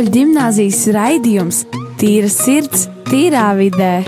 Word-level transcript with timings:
Katoļu 0.00 0.14
gimnāzijas 0.16 0.78
raidījums 0.96 1.56
Tīra 2.00 2.28
sirds, 2.32 2.86
tīrā 3.04 3.50
vidē. 3.58 3.98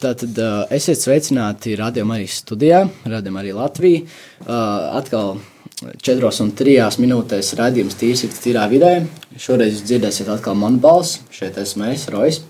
Tātad 0.00 0.40
uh, 0.40 0.62
esiet 0.72 1.02
sveicināti 1.02 1.74
radījumā 1.76 2.16
arī 2.16 2.30
studijā, 2.32 2.80
radījumā 3.04 3.42
arī 3.42 3.52
Latvijā. 3.58 4.06
Uh, 4.46 4.96
atkal 5.02 5.36
4 5.76 6.32
un 6.46 6.54
3 6.62 6.98
minūtēs 7.04 7.52
radījums 7.60 8.00
tīrs 8.00 8.24
ir 8.24 8.32
tīrā 8.32 8.64
vidē. 8.72 8.94
Šoreiz 9.36 9.76
jūs 9.76 9.84
dzirdēsiet 9.92 10.32
atkal 10.38 10.56
manu 10.56 10.80
balsi. 10.80 11.20
Šeit 11.28 11.60
esmu 11.60 11.90
es, 11.92 12.08
Rojas. 12.08 12.40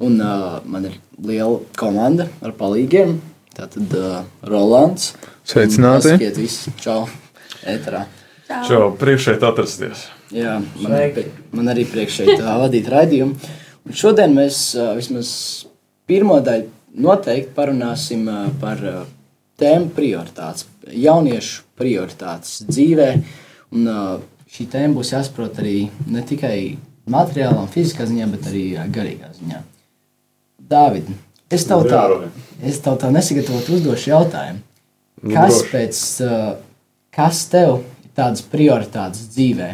Un 0.00 0.16
uh, 0.24 0.62
man 0.64 0.88
ir 0.88 0.96
liela 1.20 1.60
komanda 1.76 2.30
ar 2.40 2.56
palīgiem. 2.56 3.18
Tātad 3.54 3.94
uh, 3.94 4.20
Rolands. 4.50 5.12
Sveicināti. 5.46 6.10
Pasakiet 6.10 6.38
visi. 6.40 6.72
Čau. 6.82 7.04
Eterā. 7.62 8.04
Čau, 8.66 8.88
priekšēt 8.98 9.44
atrasties. 9.46 10.08
Jā, 10.34 10.58
man, 10.82 10.94
arī, 10.98 11.26
man 11.54 11.70
arī 11.72 11.84
priekš 11.88 12.20
šeit 12.20 12.32
uh, 12.34 12.56
vadīt 12.64 12.88
raidījumu. 12.90 13.52
Un 13.84 13.96
šodien 13.96 14.34
mēs 14.34 14.58
uh, 14.78 14.92
vismaz 14.98 15.30
pirmo 16.10 16.40
daļu 16.44 16.68
noteikti 17.04 17.54
parunāsim 17.56 18.26
uh, 18.28 18.48
par 18.60 18.82
uh, 18.82 19.04
tēmu 19.60 19.92
prioritātes, 19.94 20.66
jauniešu 20.90 21.62
prioritātes 21.78 22.64
dzīvē. 22.68 23.10
Un, 23.74 23.86
uh, 23.86 24.16
šī 24.54 24.66
tēma 24.74 24.98
būs 24.98 25.14
jāsaprot 25.14 25.62
arī 25.62 25.76
ne 26.10 26.24
tikai 26.26 26.56
materiālā 27.10 27.62
un 27.64 27.70
fiziskā 27.70 28.06
ziņā, 28.10 28.28
bet 28.34 28.50
arī 28.50 28.64
uh, 28.74 28.88
garīgā 28.90 29.30
ziņā. 29.38 29.62
Dāvid, 30.74 31.10
es 31.52 31.66
tev 31.68 31.84
tā, 31.88 32.02
es 32.64 32.80
tev 32.84 32.98
tā 33.02 33.10
nesagatavot 33.14 33.68
uzdošu 33.76 34.10
jautājumu. 34.12 34.62
Kas 35.24 35.62
pēc, 35.70 36.00
uh, 36.24 36.48
kas 37.14 37.46
tev 37.52 37.78
ir 37.80 38.10
tādas 38.16 38.44
prioritātes 38.50 39.28
dzīvē? 39.32 39.70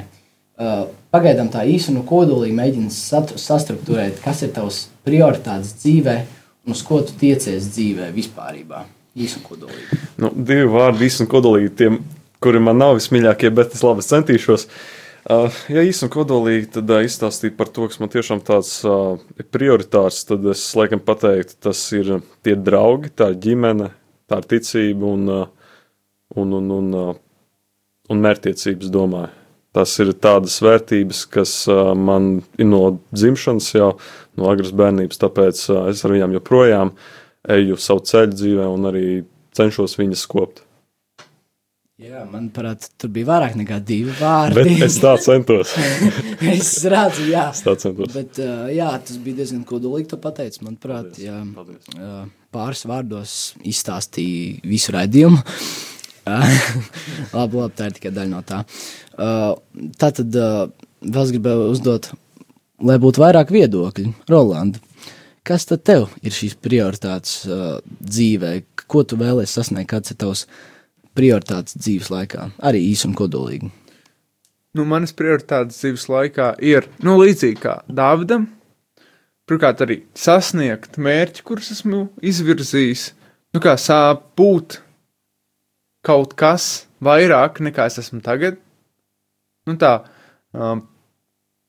Uh, 0.60 0.84
pagaidām 1.10 1.48
tā 1.50 1.64
īsi 1.66 1.90
un 1.94 2.04
kodolīgi 2.06 2.54
mēģini 2.54 2.92
sastruktūrēt, 3.40 4.20
kas 4.22 4.44
ir 4.46 4.54
tavs 4.54 4.84
prioritātes 5.06 5.74
dzīvē 5.80 6.16
un 6.66 6.76
uz 6.76 6.84
ko 6.86 7.00
tu 7.02 7.16
tiecies 7.18 7.72
dzīvē 7.72 8.12
vispār. 8.14 8.60
Īsi 9.18 9.40
un 9.40 9.46
kodolīgi. 9.48 10.00
Nu, 10.22 10.30
divi 10.30 10.68
vārdi 10.70 11.08
īsi 11.08 11.24
un 11.24 11.30
kodolīgi, 11.32 11.74
tiem, 11.80 12.00
kuri 12.38 12.60
man 12.62 12.78
nav 12.78 12.94
vismīļākie, 13.00 13.50
bet 13.56 13.74
es 13.74 13.82
labi 13.82 14.04
centīšos. 14.06 14.68
Uh, 14.68 14.99
ja 15.28 15.82
īsi 15.84 16.06
un 16.06 16.12
kodolīgi, 16.12 16.70
tad 16.78 16.90
uh, 16.92 17.02
izstāstīt 17.04 17.56
par 17.58 17.68
to, 17.68 17.88
kas 17.90 18.00
man 18.00 18.12
tiešām 18.12 18.40
tāds 18.46 18.78
uh, 18.88 19.18
ir 19.36 19.48
prioritārs, 19.52 20.22
tad 20.28 20.46
es 20.48 20.62
laikam 20.78 21.02
pateiktu, 21.04 21.58
tas 21.68 21.82
ir 21.96 22.20
tie 22.46 22.54
draugi, 22.56 23.12
tā 23.12 23.32
ir 23.34 23.42
ģimene, 23.44 23.90
tā 24.30 24.40
ir 24.40 24.48
ticība 24.54 25.10
un, 25.10 25.26
uh, 25.28 25.74
un, 26.40 26.54
un, 26.56 26.70
un, 26.78 26.88
uh, 26.96 27.12
un 28.10 28.24
mērķtiecības, 28.24 28.92
domāju. 28.94 29.34
Tas 29.76 29.92
ir 30.02 30.08
tādas 30.18 30.56
vērtības, 30.64 31.26
kas 31.30 31.52
uh, 31.70 31.92
man 31.94 32.40
ir 32.58 32.66
no 32.66 32.82
dzimšanas 33.12 33.68
jau, 33.76 33.92
no 34.40 34.48
agras 34.50 34.72
bērnības, 34.74 35.20
tāpēc 35.20 35.60
uh, 35.68 35.84
es 35.92 36.00
ar 36.06 36.16
viņām 36.16 36.34
joprojām 36.40 36.94
eju 37.54 37.76
savu 37.80 38.02
ceļu 38.08 38.34
dzīvē 38.40 38.66
un 38.72 38.88
arī 38.90 39.04
cenšos 39.56 39.98
viņas 40.00 40.26
kopt. 40.32 40.64
Jā, 42.00 42.22
manuprāt, 42.24 42.86
tur 42.96 43.10
bija 43.12 43.26
vairāk 43.28 43.58
nekā 43.60 43.76
divi 43.84 44.14
vārdi. 44.16 44.56
Bet 44.56 44.84
es 44.86 44.94
tā 45.02 45.10
centos. 45.20 45.74
es 46.48 46.70
redzu, 46.88 47.26
jā. 47.28 47.42
Es 47.52 47.60
tā 47.66 47.74
centos. 47.82 48.14
Bet, 48.14 48.40
jā, 48.72 48.86
tas 49.04 49.18
bija 49.20 49.42
diezgan 49.42 49.66
kodolīgi. 49.68 50.08
Tu 50.08 50.18
pateici, 50.22 50.62
manuprāt, 50.64 51.10
Paldies, 51.10 51.26
jā, 51.26 51.42
paldies. 51.58 52.30
pāris 52.56 52.86
vārdos 52.88 53.34
izstāstīja 53.68 54.62
visu 54.70 54.96
raidījumu. 54.96 55.42
labi, 57.36 57.60
labi, 57.60 57.76
tā 57.76 57.90
ir 57.90 57.98
tikai 57.98 58.14
daļa 58.16 58.32
no 58.32 58.40
tā. 58.48 58.62
Tā 60.00 60.12
tad 60.22 60.40
vēl 60.40 61.22
es 61.26 61.36
gribēju 61.36 61.68
uzdot, 61.74 62.10
lai 62.80 62.96
būtu 63.04 63.26
vairāk 63.26 63.52
viedokļu. 63.52 64.16
Rolanda, 64.32 64.80
kas 65.44 65.68
tad 65.68 65.84
tev 65.84 66.08
ir 66.24 66.32
šīs 66.32 66.56
prioritātes 66.64 67.42
dzīvē? 68.00 68.56
Ko 68.88 69.04
tu 69.04 69.20
vēlēsies 69.20 69.60
sasniegt? 69.60 69.92
Kāds 69.92 70.16
ir 70.16 70.22
tavs 70.24 70.48
prioritātes 71.16 71.78
dzīves 71.78 72.10
laikā? 72.12 72.50
Arī 72.66 72.82
un 73.08 73.14
kodolīgi. 73.18 73.70
Nu, 74.76 74.84
manas 74.86 75.12
prioritātes 75.16 75.80
dzīves 75.80 76.06
laikā 76.10 76.52
ir 76.62 76.86
nu, 77.02 77.16
līdzīgi 77.18 77.58
kā 77.62 77.80
Dāvidam. 77.90 78.46
Pirmkārt, 79.50 79.80
arī 79.82 79.96
sasniegt 80.14 80.94
mērķi, 81.02 81.42
kurus 81.42 81.72
esmu 81.74 82.04
izvirzījis. 82.22 83.08
Nu, 83.50 83.58
kā 83.62 83.74
sāp 83.82 84.28
būt 84.38 84.78
kaut 86.06 86.36
kas 86.38 86.86
vairāk 87.02 87.58
nekā 87.66 87.88
es 87.90 87.98
esmu 87.98 88.22
tagad. 88.22 88.60
Nu, 89.66 89.74
tā, 89.80 90.04
um, 90.54 90.84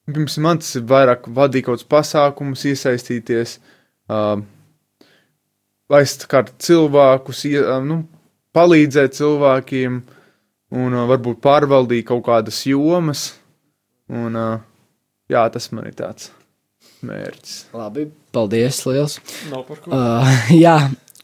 pirms 0.06 0.38
man 0.44 0.62
tas 0.62 0.76
ir 0.78 0.86
vairāk 0.90 1.26
vadīt 1.34 1.66
kaut 1.66 1.80
kādus 1.80 1.90
pasākumus, 1.90 2.68
iesaistīties, 2.70 3.58
um, 4.12 4.46
kā 5.92 6.46
cilvēkus, 6.68 7.46
ie, 7.50 7.58
um, 7.66 7.90
nu, 7.90 8.00
palīdzēt 8.56 9.16
cilvēkiem 9.18 10.02
un 10.82 10.98
uh, 10.98 11.06
varbūt 11.12 11.42
pārvaldīt 11.44 12.08
kaut 12.10 12.26
kādas 12.28 12.64
jomas. 12.68 13.32
Un, 14.12 14.36
uh, 14.36 14.62
jā, 15.32 15.46
tas 15.54 15.70
man 15.76 15.88
ir 15.88 15.96
tāds 15.98 16.32
mērķis. 17.08 17.56
Labi, 17.76 18.08
paldies, 18.36 18.82
liels. 18.88 19.20
Nav 19.52 19.66
par 19.70 19.82
ko. 19.84 19.94
Uh, 19.96 20.42
jā, 20.66 20.78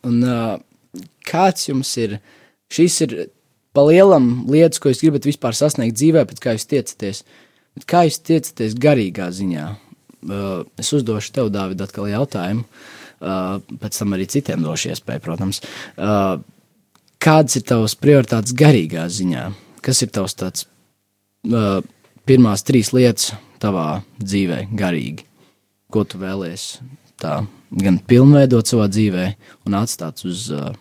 un 0.08 0.22
uh, 0.24 1.04
kāds 1.28 1.70
jums 1.70 1.94
ir? 2.02 2.20
Šis 2.74 3.00
ir 3.06 3.18
pa 3.76 3.86
lielam 3.88 4.48
lietas, 4.50 4.82
ko 4.84 4.92
jūs 4.92 5.04
gribat 5.06 5.28
vispār 5.28 5.56
sasniegt 5.56 5.96
dzīvē, 5.96 6.26
pēc 6.28 6.42
kā 6.44 6.56
jūs 6.58 6.68
tiecaties. 6.68 7.24
Bet 7.78 7.86
kā 7.88 8.04
jūs 8.08 8.20
tiecaties 8.26 8.76
garīgā 8.82 9.30
ziņā? 9.36 9.68
Uh, 10.28 10.66
es 10.82 10.92
uzdošu 10.98 11.32
tev, 11.36 11.52
Dārvid, 11.54 11.84
atkal 11.86 12.10
jautājumu. 12.12 12.66
Uh, 13.18 13.58
pēc 13.82 13.98
tam 13.98 14.14
arī 14.18 14.28
citiem 14.30 14.66
došu 14.66 14.92
iespēju, 14.92 15.24
protams. 15.24 15.62
Uh, 15.96 16.42
kādas 17.24 17.60
ir 17.60 17.66
tavas 17.68 17.96
prioritātes 18.00 18.56
garīgā 18.58 19.08
ziņā? 19.12 19.50
Kas 19.86 20.02
ir 20.04 20.12
tavs 20.16 20.36
tāds 20.38 20.66
uh, 21.48 21.80
pirmās 22.28 22.66
trīs 22.68 22.94
lietas 22.96 23.34
tavā 23.62 24.02
dzīvē, 24.22 24.66
garīgi? 24.78 25.26
Ko 25.94 26.04
tu 26.04 26.20
vēlēsies 26.22 26.82
tā 27.18 27.40
gan 27.74 28.00
pilnveidot 28.08 28.70
savā 28.70 28.88
dzīvē, 28.92 29.30
un 29.68 29.78
atstāt 29.80 30.24
uz 30.28 30.48
uh, 30.54 30.74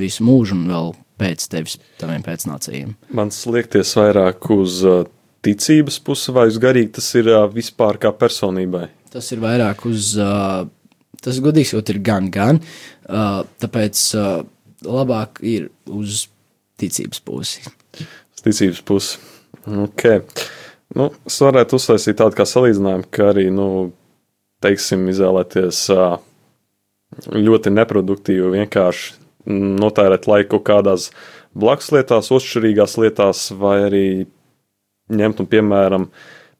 visu 0.00 0.24
mūžu, 0.26 0.56
un 0.56 0.68
vēl 0.70 0.94
pēc 1.20 1.48
tevis, 1.50 1.76
taviem 2.00 2.24
pēcnācējiem? 2.26 2.94
Mans 3.14 3.42
liekties 3.50 3.94
vairāk 3.98 4.48
uz 4.54 4.80
uh, 4.88 5.04
ticības 5.44 6.00
pusi 6.04 6.34
vai 6.34 6.48
uz 6.50 6.58
garīgi, 6.62 6.94
tas 6.98 7.10
ir 7.18 7.30
uh, 7.32 7.44
vispār 7.52 8.00
kā 8.02 8.14
personībai. 8.16 8.88
Tas 9.14 9.30
ir 9.34 9.42
vairāk 9.44 9.84
uz, 9.90 10.14
uh, 10.18 10.64
tas 11.22 11.38
godīgs, 11.44 11.74
jo 11.74 11.84
ir 11.92 12.00
gan, 12.04 12.30
gan. 12.34 12.58
Uh, 13.04 13.44
tāpēc 13.62 14.00
uh, 14.18 14.42
labāk 14.86 15.40
ir 15.44 15.70
uz 15.90 16.26
ticības 16.80 17.22
pusi. 17.24 17.64
Uz 18.00 18.44
ticības 18.44 18.82
pusi. 18.86 19.18
Okay. 19.64 20.20
Nu, 20.94 21.08
es 21.26 21.40
varētu 21.40 21.78
uzsākt 21.78 22.10
tādu 22.18 22.46
salīdzinājumu, 22.46 23.08
ka 23.14 23.30
arī, 23.32 23.48
nu, 23.54 23.68
teiksim, 24.64 25.06
izvēlēties 25.10 25.86
ļoti 27.34 27.72
neproduktīvu, 27.74 28.52
vienkārši 28.54 29.14
notērēt 29.80 30.28
laiku 30.28 30.60
kādās 30.64 31.10
blakus 31.54 31.90
lietās, 31.94 32.30
otršķirīgās 32.34 32.96
lietās, 33.00 33.48
vai 33.58 33.76
arī 33.88 34.06
ņemt 35.14 35.42
un, 35.42 35.50
piemēram, 35.50 36.08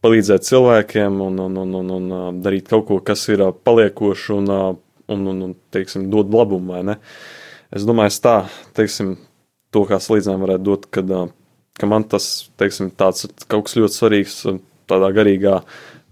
palīdzēt 0.04 0.47
cilvēkiem 0.47 1.20
un, 1.24 1.38
un, 1.47 1.56
un, 1.62 1.77
un, 1.80 1.92
un 1.97 2.42
darīt 2.44 2.68
kaut 2.70 2.86
ko, 2.91 3.00
kas 3.04 3.24
ir 3.32 3.47
ā, 3.47 3.50
paliekošs 3.54 4.28
un, 4.36 4.50
un, 4.53 5.27
un, 5.32 5.42
un 5.48 5.54
teiksim, 5.74 6.10
dod 6.12 6.32
labumu. 6.34 6.77
Es 7.75 7.87
domāju, 7.89 8.16
tā, 8.25 8.34
teiksim, 8.77 9.15
to 9.75 9.84
kā 9.89 9.99
salīdzinājumu 10.03 10.47
varētu 10.47 10.66
dot, 10.66 10.89
kad, 10.95 11.13
ka 11.81 11.91
man 11.91 12.07
tas, 12.11 12.49
teiksim, 12.61 12.93
tāds 12.95 13.27
kaut 13.49 13.69
kas 13.69 13.78
ļoti 13.78 13.99
svarīgs 13.99 14.37
tādā 14.91 15.11
garīgā 15.16 15.61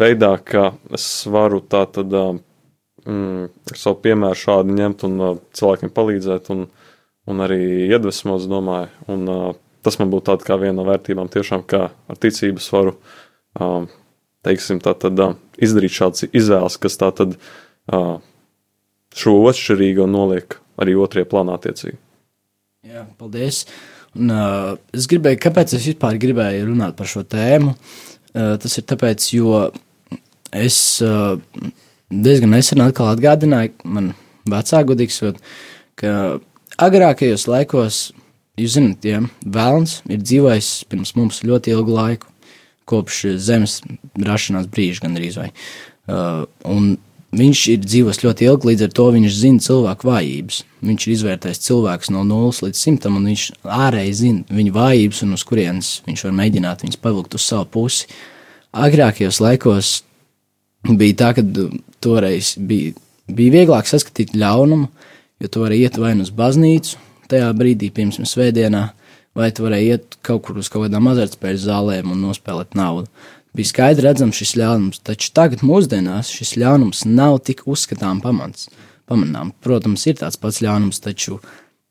veidā, 0.00 0.32
ka 0.44 0.72
es 0.96 1.06
varu 1.30 1.60
tā 1.60 1.84
tad 1.92 2.12
mm, 2.12 3.50
savu 3.74 4.00
piemēru 4.06 4.40
šādi 4.42 4.78
ņemt 4.78 5.04
un 5.08 5.18
cilvēkiem 5.54 5.92
palīdzēt, 5.94 6.50
un, 6.54 6.64
un 7.28 7.44
arī 7.44 7.60
iedvesmot, 7.90 8.42
es 8.42 8.50
domāju. 8.50 8.90
Un, 9.12 9.28
tas 9.82 9.98
man 9.98 10.10
būtu 10.12 10.30
tāda 10.30 10.46
kā 10.46 10.58
viena 10.62 10.78
no 10.80 10.86
vērtībām, 10.88 11.30
tiešām 11.30 11.66
kā 11.68 11.88
ar 11.92 12.22
ticības 12.22 12.68
varu 12.74 12.96
teiksim, 14.46 14.80
tā 14.82 14.94
tad, 14.98 15.20
izdarīt 15.62 15.94
šādas 15.94 16.26
izvēles, 16.30 16.78
kas 16.82 16.98
tā 16.98 17.10
tad 17.14 17.36
šo 19.12 19.34
atšķirīgo 19.50 20.06
noliek 20.10 20.61
arī 20.80 20.96
otrajā 20.98 21.28
plānā 21.28 21.58
attiecīgi. 21.58 21.98
Jā, 22.88 23.04
paldies. 23.18 23.64
Un, 24.18 24.32
uh, 24.32 24.72
es 24.96 25.06
gribēju, 25.10 25.40
kāpēc 25.40 25.76
es 25.78 25.86
vispār 25.92 26.18
gribēju 26.20 26.66
runāt 26.68 26.96
par 26.98 27.08
šo 27.08 27.22
tēmu. 27.24 27.76
Uh, 28.32 28.56
tas 28.60 28.74
ir 28.80 28.86
tāpēc, 28.88 29.28
jo 29.36 29.68
es 30.52 30.76
uh, 31.04 31.36
diezgan 32.12 32.52
nesen 32.52 32.82
atkal 32.84 33.12
atgādināju, 33.12 33.76
man 33.84 34.10
vecāki 34.48 34.90
godīgi 34.90 35.14
sakot, 35.14 35.38
ka 36.00 36.12
agrākajos 36.82 37.46
laikos 37.48 38.02
jūs 38.60 38.76
zināt, 38.76 39.06
ja 39.06 39.22
Vēlns 39.44 40.00
ir 40.10 40.20
dzīvojis 40.24 40.72
pirms 40.90 41.14
mums 41.16 41.40
ļoti 41.46 41.72
ilgu 41.72 41.96
laiku, 41.96 42.28
kopš 42.88 43.22
zemes 43.40 43.80
rašanās 44.18 44.68
brīža 44.72 45.06
gandrīz 45.06 45.38
vai. 45.40 45.50
Uh, 46.10 46.44
un 46.68 46.96
viņš 47.36 47.62
ir 47.72 47.84
dzīvojis 47.86 48.20
ļoti 48.22 48.46
ilgi, 48.48 48.68
līdz 48.70 48.86
ar 48.86 48.94
to 48.96 49.06
viņš 49.14 49.36
zina 49.38 49.64
cilvēku 49.64 50.08
vājības. 50.08 50.60
Viņš 50.84 51.06
ir 51.06 51.12
izvērtējis 51.14 51.62
cilvēkus 51.66 52.12
no 52.12 52.24
0 52.28 52.66
līdz 52.66 52.82
100, 52.84 53.12
un 53.12 53.28
viņš 53.30 53.44
ārēji 53.64 54.16
zina 54.18 54.58
viņu 54.58 54.74
vājības 54.76 55.22
un 55.26 55.36
uz 55.36 55.44
kurienes 55.48 55.92
viņš 56.08 56.24
var 56.28 56.36
mēģināt 56.40 56.84
viņus 56.84 57.00
pavilkt 57.02 57.36
uz 57.38 57.46
savu 57.46 57.68
pusi. 57.78 58.08
Agrākajos 58.72 59.40
laikos 59.44 59.92
bija 60.88 61.18
tā, 61.22 61.32
ka 61.36 61.44
toreiz 62.04 62.54
bija, 62.58 62.96
bija 63.28 63.56
vieglāk 63.60 63.88
saskatīt 63.88 64.36
ļaunumu, 64.36 64.90
jo 65.40 65.52
tu 65.52 65.64
vari 65.64 65.82
iet 65.84 65.98
vai 66.00 66.14
nu 66.16 66.26
uz 66.26 66.32
baznīcu 66.34 67.00
tajā 67.32 67.52
brīdī, 67.56 67.88
piemēram, 67.94 68.28
svētdienā, 68.28 68.82
vai 69.38 69.48
tu 69.56 69.64
vari 69.64 69.86
iet 69.88 70.18
kaut 70.26 70.42
kur 70.44 70.58
uz 70.60 70.68
kaut 70.68 70.84
kādām 70.84 71.08
azartspēļu 71.14 71.62
zālēm 71.62 72.10
un 72.12 72.26
nospēlēt 72.26 72.76
naudu 72.76 73.08
bija 73.56 73.68
skaidri 73.68 74.06
redzams 74.06 74.38
šis 74.38 74.54
ļaunums, 74.60 75.02
taču 75.06 75.32
tagad, 75.36 75.64
mūsdienās, 75.66 76.32
šis 76.32 76.56
ļaunums 76.60 77.04
nav 77.08 77.40
tik 77.46 77.66
uzskatām 77.68 78.22
pamats. 78.24 78.70
Pamanām. 79.10 79.50
Protams, 79.60 80.06
ir 80.06 80.16
tāds 80.20 80.38
pats 80.40 80.62
ļaunums, 80.64 81.02
taču 81.04 81.40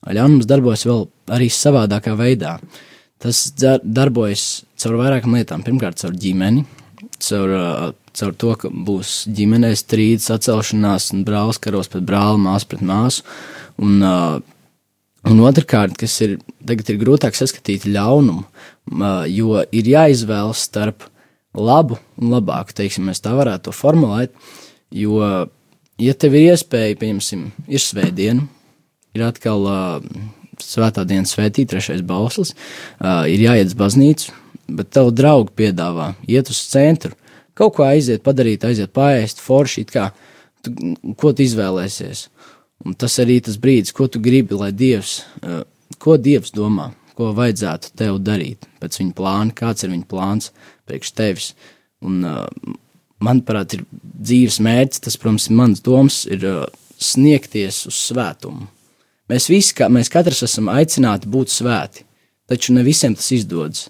ļaunums 0.07 0.47
darbojas 0.49 0.85
vēl 0.87 1.03
arī 1.35 1.49
savādākā 1.53 2.15
veidā. 2.17 2.55
Tas 3.21 3.49
darbojas 3.53 4.63
caur 4.81 4.97
vairākām 4.97 5.35
lietām. 5.37 5.65
Pirmkārt, 5.65 5.99
caur 6.01 6.15
ģimeni, 6.17 6.63
caur, 7.21 7.53
caur 8.17 8.33
to, 8.41 8.55
ka 8.63 8.71
būs 8.71 9.27
ģimenē 9.29 9.73
strīds, 9.77 10.31
atcelšanās, 10.33 11.11
un 11.13 11.27
brālis 11.27 11.61
karos 11.61 11.91
pret 11.91 12.07
brāli, 12.07 12.41
māsu 12.47 12.71
pret 12.71 12.81
māsu. 12.87 13.27
Un, 13.81 14.01
un 14.01 15.45
otrkārt, 15.45 15.99
kas 16.01 16.17
ir, 16.25 16.39
tagad 16.65 16.89
ir 16.89 17.01
grūtāk 17.03 17.37
saskatīt 17.37 17.85
ļaunumu, 17.91 18.47
jo 19.29 19.61
ir 19.69 19.93
jāizvēlas 19.93 20.65
starp 20.71 21.10
labu 21.57 21.97
un 22.19 22.31
labāku, 22.35 22.75
teiksim, 22.75 23.07
mēs 23.09 23.23
tā 23.23 23.33
varētu 23.35 23.69
to 23.69 23.75
formulēt. 23.75 24.35
Jo, 24.91 25.47
ja 26.01 26.13
tev 26.19 26.35
ir 26.35 26.51
iespēja, 26.51 26.99
piemēram, 26.99 27.47
ir 27.71 27.83
svētdiena, 27.83 28.45
ir 29.15 29.25
atkal 29.27 29.67
uh, 29.67 30.21
svētā 30.61 31.05
diena 31.07 31.27
svētī, 31.27 31.65
trešais 31.67 32.03
bauslis, 32.07 32.53
uh, 32.53 33.23
ir 33.29 33.43
jāiet 33.47 33.71
uz 33.71 33.77
baznīcu, 33.79 34.35
bet 34.71 34.91
tev 34.95 35.11
draugi 35.15 35.53
piedāvā 35.63 36.13
iet 36.29 36.51
uz 36.51 36.59
centru, 36.71 37.15
kaut 37.57 37.75
ko 37.77 37.87
aiziet, 37.87 38.23
padarīt, 38.23 38.65
aiziet 38.67 38.93
pāriest, 38.95 39.43
forši, 39.43 39.85
kā, 39.91 40.09
tu, 40.63 40.95
ko 41.19 41.33
tu 41.35 41.45
izvēlēsies. 41.45 42.29
Un 42.87 42.95
tas 42.97 43.13
arī 43.21 43.37
tas 43.45 43.59
brīdis, 43.61 43.93
ko 43.93 44.07
tu 44.09 44.19
gribi, 44.23 44.57
lai 44.57 44.71
Dievs, 44.73 45.21
uh, 45.43 45.61
ko 46.01 46.17
Dievs 46.17 46.55
domā, 46.55 46.91
ko 47.17 47.33
vajadzētu 47.37 47.91
tev 47.99 48.17
darīt 48.23 48.65
pēc 48.81 48.97
viņa 49.01 49.15
plāna, 49.17 49.53
kāds 49.53 49.85
ir 49.85 49.91
viņa 49.93 50.07
plāns 50.09 50.49
priekš 50.91 51.13
tevis. 51.15 51.51
Un, 52.03 52.21
uh, 52.27 52.75
manuprāt, 53.23 53.77
ir 53.77 53.85
dzīves 54.01 54.59
mērķis, 54.65 55.05
tas, 55.07 55.17
protams, 55.21 55.47
ir 55.49 55.57
mans 55.59 55.81
domas, 55.85 56.21
ir 56.29 56.45
uh, 56.47 56.61
sniegties 57.01 57.85
uz 57.89 58.03
svētumu. 58.09 58.67
Mēs 59.31 59.47
visi, 59.47 59.73
kā, 59.77 59.87
mēs 59.87 60.11
katrs 60.11 60.43
esam 60.47 60.69
aicināti 60.73 61.29
būt 61.31 61.53
svēti, 61.53 62.03
taču 62.51 62.75
ne 62.75 62.83
visiem 62.83 63.15
tas 63.15 63.29
izdodas. 63.35 63.87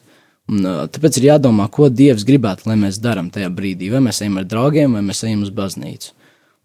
Un, 0.52 0.66
uh, 0.66 0.84
tāpēc 0.92 1.18
ir 1.18 1.30
jādomā, 1.32 1.68
ko 1.72 1.90
Dievs 1.90 2.26
gribētu, 2.28 2.68
lai 2.70 2.78
mēs 2.80 3.00
darām 3.02 3.32
tajā 3.34 3.50
brīdī. 3.56 3.90
Vai 3.94 4.04
mēs 4.06 4.22
ejam 4.22 4.42
ar 4.42 4.50
draugiem, 4.50 4.98
vai 4.98 5.06
mēs 5.06 5.24
ejam 5.28 5.46
uz 5.46 5.54
baznīcu. 5.56 6.14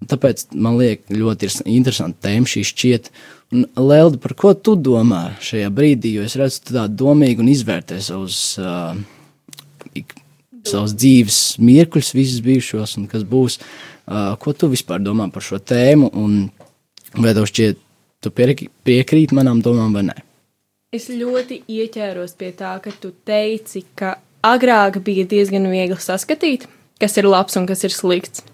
Un 0.03 0.11
tāpēc 0.11 0.51
man 0.53 0.77
liekas, 0.77 1.09
ļoti 1.17 1.49
interesanti 1.73 2.21
tēma 2.27 2.51
šī 2.51 2.65
šķiet. 2.69 3.11
Un, 3.55 3.65
Lelda, 3.79 4.21
par 4.21 4.35
ko 4.37 4.53
tu 4.59 4.75
domā 4.77 5.23
šajā 5.41 5.71
brīdī? 5.73 6.17
Jo 6.19 6.27
es 6.27 6.37
redzu, 6.37 6.67
tu 6.67 6.77
tā 6.77 6.85
domīgi 6.91 7.41
un 7.41 7.53
izvērtē 7.53 8.01
savus 8.05 8.41
uh, 8.61 8.99
savus 10.67 10.95
dzīves 10.99 11.41
mirkļus, 11.63 12.13
visus 12.17 12.43
bijušos, 12.45 12.97
un 13.01 13.09
kas 13.11 13.25
būs. 13.27 13.61
Ko 14.43 14.55
tu 14.55 14.71
vispār 14.71 15.03
domā 15.03 15.29
par 15.35 15.45
šo 15.45 15.59
tēmu, 15.59 16.13
un 16.15 16.49
vai 17.17 17.35
tev 17.35 17.49
šķiet, 17.51 17.81
tu 18.23 18.33
piekrīt 18.35 19.35
manām 19.37 19.63
domām 19.65 19.95
vai 19.97 20.07
nē? 20.11 20.17
Es 20.95 21.09
ļoti 21.11 21.65
ieķēros 21.69 22.37
pie 22.39 22.53
tā, 22.57 22.77
ka 22.83 22.93
tu 23.03 23.11
teici, 23.27 23.83
ka 23.99 24.17
agrāk 24.47 25.01
bija 25.05 25.27
diezgan 25.29 25.67
viegli 25.71 25.99
saskatīt, 26.01 26.69
kas 27.03 27.19
ir 27.19 27.27
labs 27.29 27.59
un 27.59 27.67
kas 27.69 27.83
ir 27.85 27.93
slikts. 27.93 28.45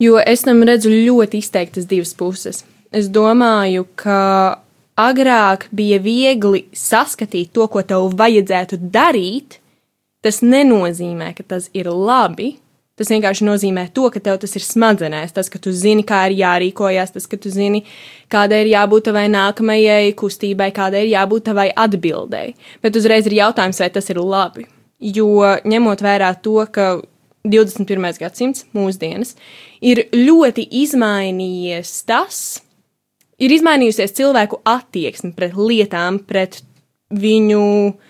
Jo 0.00 0.16
es 0.22 0.46
tam 0.46 0.62
redzu 0.66 0.90
ļoti 0.90 1.42
izteiktas 1.42 1.86
divas 1.90 2.14
puses. 2.16 2.64
Es 2.94 3.10
domāju, 3.12 3.84
ka 3.98 4.62
agrāk 4.98 5.68
bija 5.74 5.98
viegli 6.02 6.64
saskatīt 6.74 7.52
to, 7.54 7.66
ko 7.70 7.82
tev 7.86 8.08
vajadzētu 8.18 8.78
darīt, 8.94 9.58
tas 10.24 10.40
nenozīmē, 10.42 11.32
ka 11.36 11.46
tas 11.54 11.68
ir 11.76 11.90
labi. 11.92 12.56
Tas 12.98 13.12
vienkārši 13.12 13.44
nozīmē 13.46 13.84
to, 13.94 14.08
ka 14.10 14.18
tev 14.18 14.40
tas 14.42 14.56
ir 14.58 14.64
smadzenēs, 14.66 15.30
tas, 15.30 15.46
ka 15.46 15.60
tu 15.62 15.70
zini, 15.70 16.02
kā 16.02 16.24
ir 16.26 16.40
jārīkojas, 16.40 17.12
tas, 17.14 17.28
ka 17.30 17.38
tu 17.38 17.52
zini, 17.54 17.84
kādai 18.26 18.64
ir 18.64 18.72
jābūt 18.72 19.06
tavai 19.06 19.28
nākamajai 19.30 20.16
kustībai, 20.18 20.72
kādai 20.74 21.04
ir 21.04 21.12
jābūt 21.12 21.46
tavai 21.46 21.68
atbildēji. 21.78 22.56
Bet 22.82 22.98
uzreiz 22.98 23.28
ir 23.30 23.36
jautājums, 23.38 23.78
vai 23.78 23.90
tas 23.94 24.10
ir 24.10 24.18
labi. 24.18 24.66
Jo 24.98 25.28
ņemot 25.62 26.02
vērā 26.02 26.32
to, 26.42 26.56
ka 26.74 26.88
21. 27.46 28.08
gadsimts, 28.18 28.66
mūsdienas, 28.74 29.36
ir 29.78 30.08
ļoti 30.10 30.66
izmainījies 30.82 31.94
tas, 32.10 32.42
ir 33.38 33.54
izmainījusies 33.54 34.18
cilvēku 34.18 34.58
attieksme 34.66 35.36
pret 35.38 35.54
lietām, 35.54 36.18
pret 36.26 36.64
viņu 37.14 37.62
uh, 37.92 38.07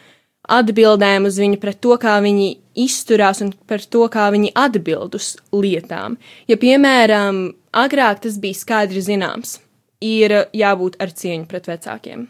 atbildēm 0.48 1.28
uz 1.28 1.38
viņu, 1.40 1.58
pret 1.62 1.80
to, 1.84 1.94
kā 2.00 2.18
viņi 2.24 2.48
izturās 2.78 3.42
un 3.44 3.52
par 3.68 3.84
to, 3.84 4.06
kā 4.12 4.28
viņi 4.34 4.54
atbild 4.56 5.16
uz 5.18 5.34
lietām. 5.52 6.16
Ja, 6.48 6.58
piemēram, 6.60 7.42
agrāk 7.76 8.24
tas 8.24 8.38
bija 8.40 8.58
skaidri 8.58 9.02
zināms, 9.04 9.58
ir 10.04 10.34
jābūt 10.56 10.98
ar 11.02 11.12
cieņu 11.12 11.48
pret 11.50 11.68
vecākiem. 11.70 12.26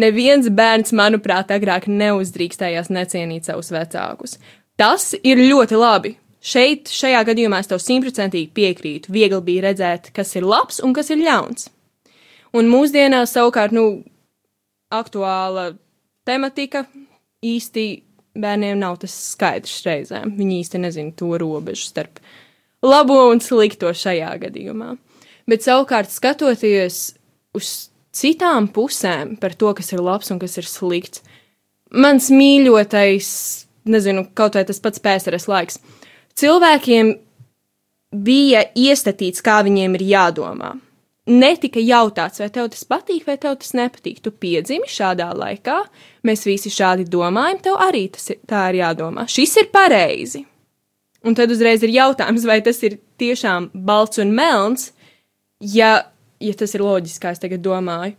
Neviens 0.00 0.48
bērns, 0.48 0.94
manuprāt, 0.96 1.52
agrāk 1.52 1.84
neuzdrīkstējās 1.90 2.88
necienīt 2.94 3.48
savus 3.48 3.68
vecākus. 3.74 4.38
Tas 4.80 5.12
ir 5.20 5.40
ļoti 5.42 5.76
labi. 5.76 6.14
Šeit, 6.42 6.88
šajā 6.90 7.20
gadījumā 7.28 7.60
es 7.62 7.68
tev 7.70 7.78
simtprocentīgi 7.82 8.50
piekrītu. 8.56 9.12
Viegli 9.14 9.42
bija 9.46 9.68
redzēt, 9.68 10.08
kas 10.16 10.32
ir 10.34 10.48
labs 10.48 10.80
un 10.82 10.94
kas 10.96 11.12
ir 11.12 11.20
ļauns. 11.20 11.68
Un 12.56 12.72
mūsdienās 12.72 13.36
savukārt, 13.36 13.76
nu, 13.76 14.02
aktuāla 14.92 15.70
tematika, 16.26 16.86
īsti 17.42 17.86
bērniem 18.38 18.80
nav 18.80 18.98
tas 19.02 19.14
skaidrs 19.32 19.82
reizēm. 19.86 20.34
Viņi 20.38 20.60
īsti 20.62 20.80
nezina 20.82 21.14
to 21.16 21.32
robežu 21.40 21.88
starp 21.88 22.20
labo 22.84 23.18
un 23.30 23.42
slikto 23.44 23.92
šajā 23.94 24.32
gadījumā. 24.46 24.94
Bet 25.50 25.66
savukārt, 25.66 26.12
skatoties 26.12 27.02
uz 27.56 27.72
citām 28.14 28.68
pusēm 28.72 29.36
par 29.40 29.56
to, 29.58 29.72
kas 29.76 29.92
ir 29.92 30.02
labs 30.04 30.30
un 30.32 30.40
kas 30.42 30.56
ir 30.60 30.68
slikts, 30.68 31.24
mans 31.92 32.30
mīļotais, 32.32 33.28
nezinu, 33.90 34.28
kaut 34.38 34.56
vai 34.56 34.64
tas 34.68 34.80
pats 34.80 35.02
pēsaras 35.02 35.48
laiks, 35.50 35.80
cilvēkiem 36.38 37.12
bija 38.12 38.64
iestatīts, 38.78 39.42
kā 39.44 39.60
viņiem 39.66 39.98
ir 39.98 40.06
jādomā 40.12 40.76
netika 41.28 41.80
jautāts, 41.80 42.40
vai 42.42 42.48
tev 42.50 42.68
tas 42.72 42.82
patīk, 42.88 43.26
vai 43.26 43.36
tev 43.38 43.58
tas 43.60 43.74
nepatīk. 43.78 44.20
Tu 44.22 44.32
piedzimi 44.42 44.90
šādā 44.90 45.30
laikā, 45.36 45.78
mēs 46.26 46.46
visi 46.48 46.72
šādi 46.72 47.06
domājam, 47.10 47.60
tev 47.62 47.78
arī 47.82 48.08
tas 48.14 48.32
ir, 48.32 48.40
tā 48.48 48.68
ir 48.72 48.80
jādomā. 48.82 49.26
Šis 49.30 49.56
ir 49.62 49.70
pareizi. 49.74 50.44
Un 51.22 51.36
tad 51.38 51.52
uzreiz 51.54 51.84
ir 51.86 51.94
jautājums, 51.94 52.46
vai 52.48 52.58
tas 52.66 52.80
ir 52.82 52.98
tiešām 53.22 53.70
balts 53.86 54.18
un 54.18 54.32
melns, 54.34 54.90
ja, 55.62 56.00
ja 56.42 56.54
tas 56.58 56.74
ir 56.74 56.82
es 57.30 57.42
tagad 57.42 57.62
domāju. 57.62 58.16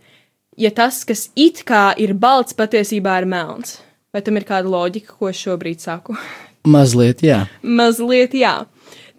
Ja 0.55 0.69
tas, 0.71 1.01
kas 1.03 1.27
it 1.35 1.63
kā 1.67 1.91
ir 1.99 2.13
balts, 2.13 2.53
patiesībā 2.55 3.17
ir 3.19 3.27
melns. 3.27 3.81
Vai 4.13 4.21
tam 4.21 4.37
ir 4.37 4.45
kāda 4.45 4.69
loģika, 4.69 5.17
ko 5.17 5.31
es 5.31 5.41
šobrīd 5.41 5.81
saku? 5.83 6.15
Mazliet, 6.73 7.25
jā. 7.25 7.41
Mazliet, 7.65 8.37
jā. 8.37 8.61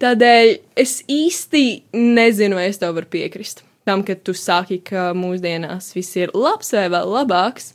Tādēļ 0.00 0.54
es 0.80 1.02
īsti 1.10 1.64
nezinu, 1.92 2.56
vai 2.56 2.70
es 2.70 2.80
tev 2.80 2.96
varu 2.96 3.10
piekrist 3.10 3.64
tam, 3.86 4.02
ka 4.06 4.16
tu 4.16 4.34
saki, 4.36 4.80
ka 4.84 5.12
mūsdienās 5.16 5.92
viss 5.96 6.16
ir 6.20 6.34
labs 6.34 6.74
vai 6.76 6.88
vēl 6.92 7.10
labāks. 7.18 7.72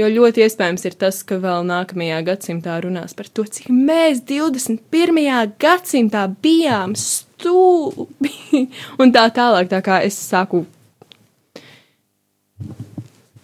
Jo 0.00 0.06
ļoti 0.08 0.40
iespējams 0.46 0.86
ir 0.88 0.94
tas, 0.96 1.18
ka 1.28 1.36
vēl 1.36 1.66
nākamajā 1.68 2.22
gadsimtā 2.24 2.78
runās 2.80 3.12
par 3.12 3.26
to, 3.28 3.44
cik 3.44 3.68
mēs 3.68 4.22
21. 4.24 5.18
gadsimtā 5.60 6.22
bijām 6.44 6.94
stulbi 6.96 8.32
un 9.02 9.12
tā 9.12 9.26
tālāk. 9.36 9.68
Tā 9.68 9.82
kā 9.84 10.00
es 10.06 10.16
saku. 10.16 10.64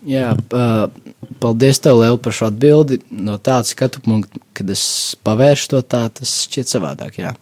Jā, 0.08 0.30
paldies 1.42 1.82
tev, 1.84 2.00
Liela, 2.00 2.16
par 2.16 2.32
šo 2.32 2.48
atbildi. 2.48 3.02
No 3.12 3.37
tāda 3.37 3.68
skatu 3.68 4.00
punkta, 4.00 4.40
kad 4.56 4.72
es 4.72 4.82
pavēršu 5.28 5.75
to 5.75 5.82
tā, 5.84 6.06
tas 6.16 6.32
šķiet 6.46 6.72
savādāk. 6.72 7.20
Jā. 7.20 7.34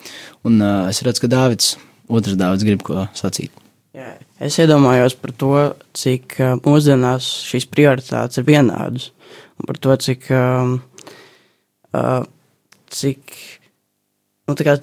Un 0.42 0.59
uh, 0.59 0.88
es 0.90 1.04
redzu, 1.06 1.23
ka 1.23 1.30
Dāvids, 1.30 1.76
otrs 2.11 2.35
Dāvids, 2.40 2.66
grib 2.66 2.83
ko 2.87 3.06
sacīt. 3.14 3.54
Jā, 3.95 4.16
es 4.43 4.59
iedomājos 4.61 5.16
par 5.21 5.33
to, 5.40 5.52
cik 5.97 6.38
uh, 6.40 6.55
mūsdienās 6.64 7.28
šīs 7.49 7.69
prioritātes 7.73 8.40
ir 8.40 8.49
vienādas. 8.49 9.11
Un 9.57 9.69
par 9.69 9.78
to, 9.81 9.97
cik, 10.05 10.28
um, 10.37 10.75
uh, 11.97 12.23
cik, 12.93 13.37
nu, 14.49 14.57
kā, 14.59 14.76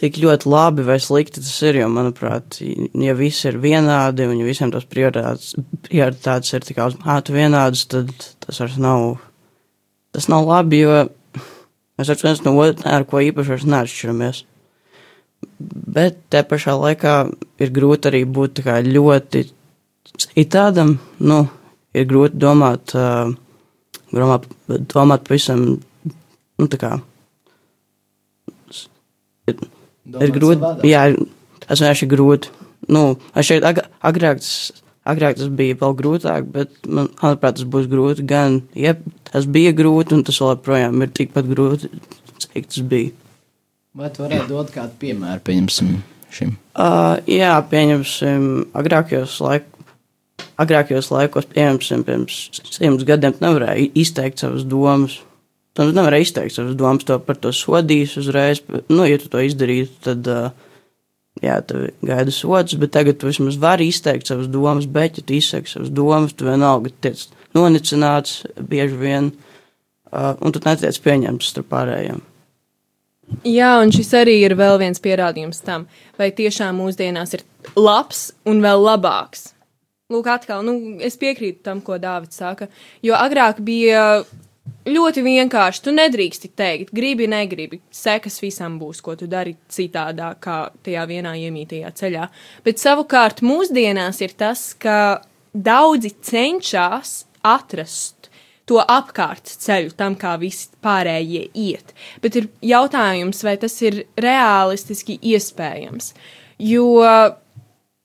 cik 0.00 0.20
ļoti 0.22 0.50
labi 0.50 0.86
vai 0.86 0.98
slikti 1.02 1.42
tas 1.42 1.56
ir. 1.66 1.80
Jo, 1.82 1.88
manuprāt, 1.92 2.60
ja 2.60 3.16
viss 3.18 3.48
ir 3.50 3.58
vienādi 3.62 4.28
un 4.30 4.38
ja 4.40 4.46
visiem 4.46 4.72
tos 4.72 4.86
prioritātes, 4.88 5.56
prioritātes 5.88 6.54
ir 6.54 6.68
tikai 6.68 6.90
uz 6.92 6.98
mātu 7.02 7.34
vienādas, 7.36 7.86
tad 7.90 8.12
tas 8.44 8.62
vairs 8.62 8.78
nav, 8.80 9.18
tas 10.14 10.30
nav 10.30 10.46
labi, 10.48 10.84
jo 10.84 11.02
mēs 12.00 12.12
ar 12.12 12.22
viens 12.22 12.46
no 12.46 12.54
otra 12.62 12.94
ar 12.96 13.08
ko 13.08 13.20
īpaši 13.26 13.56
vairs 13.56 13.68
neatšķiramies. 13.74 14.44
Bet 15.60 16.18
te 16.32 16.42
pašā 16.46 16.74
laikā 16.76 17.14
ir 17.60 17.72
grūti 17.74 18.08
arī 18.10 18.22
būt 18.24 18.62
ļoti 18.64 19.44
citādam. 20.20 20.98
Nu, 21.18 21.42
ir 21.96 22.06
grūti 22.08 22.40
domāt, 22.40 22.94
domāt, 24.12 24.48
domāt 24.68 25.26
pavisam, 25.28 25.64
nu, 26.60 26.68
tā 26.70 26.80
kā. 26.80 26.92
Ir, 29.48 29.56
domāt 30.04 30.26
ir 30.26 30.34
grūti, 30.36 30.60
savādāk. 30.60 30.88
jā, 30.88 31.04
tas 31.64 31.82
vienkārši 31.82 32.06
ir 32.06 32.12
grūti. 32.14 32.54
Nu, 32.90 33.04
šeit 33.44 33.66
ag 33.68 33.82
agrāk, 34.06 34.40
tas, 34.40 34.72
agrāk 35.08 35.38
tas 35.40 35.50
bija 35.52 35.78
vēl 35.80 35.96
grūtāk, 35.98 36.48
bet 36.54 36.76
man, 36.86 37.10
manuprāt, 37.20 37.58
tas 37.58 37.68
būs 37.68 37.88
grūti 37.90 38.24
gan, 38.28 38.62
ja 38.78 38.96
tas 39.30 39.48
bija 39.50 39.74
grūti, 39.76 40.16
un 40.16 40.24
tas 40.26 40.40
joprojām 40.40 41.04
ir 41.04 41.12
tikpat 41.16 41.50
grūti, 41.50 41.90
cik 42.40 42.70
tas 42.70 42.86
bija. 42.92 43.19
Vai 43.98 44.06
tu 44.14 44.22
varētu 44.22 44.46
dot 44.52 44.68
kādu 44.70 44.94
piemēru, 45.00 45.42
pieņemsim, 45.46 45.94
šim? 46.30 46.52
Uh, 46.78 47.16
jā, 47.26 47.56
pieņemsim, 47.72 48.44
agrākajos, 48.78 49.34
laik, 49.42 49.66
agrākajos 50.62 51.10
laikos, 51.10 51.48
pieņemsim, 51.50 52.04
pirms 52.06 52.36
simts 52.70 53.06
gadiem 53.08 53.34
nevarēja 53.42 53.88
izteikt 53.98 54.44
savas 54.44 54.62
domas. 54.62 55.18
Tu 55.74 55.88
nevarēji 55.90 56.28
izteikt 56.28 56.54
savas 56.54 56.78
domas, 56.78 57.06
to 57.08 57.18
par 57.26 57.38
to 57.42 57.50
sodīs 57.54 58.14
uzreiz. 58.20 58.62
Nu, 58.86 59.02
ja 59.10 59.18
tu 59.18 59.26
to 59.32 59.42
izdarītu, 59.42 59.98
tad, 60.06 60.30
uh, 60.30 60.78
jā, 61.42 61.58
tev 61.66 61.90
gaida 62.06 62.34
sods, 62.34 62.78
bet 62.78 62.94
tagad 62.94 63.18
tu 63.18 63.26
vismaz 63.26 63.58
vari 63.58 63.90
izteikt 63.90 64.30
savas 64.30 64.46
domas, 64.54 64.86
bet, 64.86 65.18
ja 65.18 65.26
tu 65.26 65.34
izsaki 65.34 65.70
savas 65.74 65.90
domas, 65.90 66.38
tu 66.38 66.46
vienalga 66.46 66.94
tiec 67.02 67.26
nonicināts 67.58 68.44
bieži 68.70 69.02
vien, 69.02 69.32
uh, 70.14 70.36
un 70.38 70.54
tu 70.54 70.62
netiec 70.62 71.02
pieņemts 71.02 71.54
starp 71.56 71.72
pārējiem. 71.74 72.22
Jā, 73.46 73.70
un 73.80 73.92
šis 73.94 74.10
arī 74.18 74.36
ir 74.42 74.56
vēl 74.58 74.76
viens 74.82 75.00
pierādījums 75.00 75.62
tam, 75.64 75.86
vai 76.18 76.28
tiešām 76.36 76.76
mūsdienās 76.80 77.38
ir 77.38 77.46
labs 77.78 78.30
un 78.48 78.60
vēl 78.64 78.84
labāks. 78.84 79.50
Lūk, 80.10 80.26
atkal, 80.26 80.64
nu, 80.66 80.98
es 81.06 81.14
piekrītu 81.16 81.62
tam, 81.64 81.80
ko 81.86 81.96
Dārvids 82.02 82.40
saka, 82.40 82.66
jo 83.06 83.14
agrāk 83.14 83.62
bija 83.62 84.24
ļoti 84.90 85.22
vienkārši. 85.24 85.82
Tu 85.84 85.94
nedrīksti 85.94 86.50
teikt, 86.58 86.92
gribi, 86.96 87.28
negribi. 87.30 87.80
Sekas 87.94 88.40
visam 88.42 88.78
būs, 88.80 89.00
ko 89.04 89.14
tu 89.18 89.28
dari 89.30 89.54
citādāk, 89.70 90.40
kā 90.42 90.58
tajā 90.84 91.06
vienā 91.10 91.36
iemītajā 91.46 91.94
ceļā. 92.02 92.28
Bet 92.66 92.82
savukārt 92.82 93.44
mūsdienās 93.46 94.20
ir 94.26 94.34
tas, 94.40 94.72
ka 94.74 95.22
daudzi 95.54 96.12
cenšas 96.26 97.20
atrast 97.46 98.19
to 98.70 98.78
apkārt 98.80 99.50
ceļu 99.64 99.96
tam, 99.98 100.14
kā 100.18 100.36
visi 100.40 100.70
pārējie 100.84 101.48
iet. 101.58 101.92
Bet 102.22 102.38
ir 102.38 102.48
jautājums, 102.62 103.42
vai 103.46 103.56
tas 103.60 103.74
ir 103.82 104.04
realistiski 104.20 105.18
iespējams. 105.32 106.12
Jo 106.62 106.86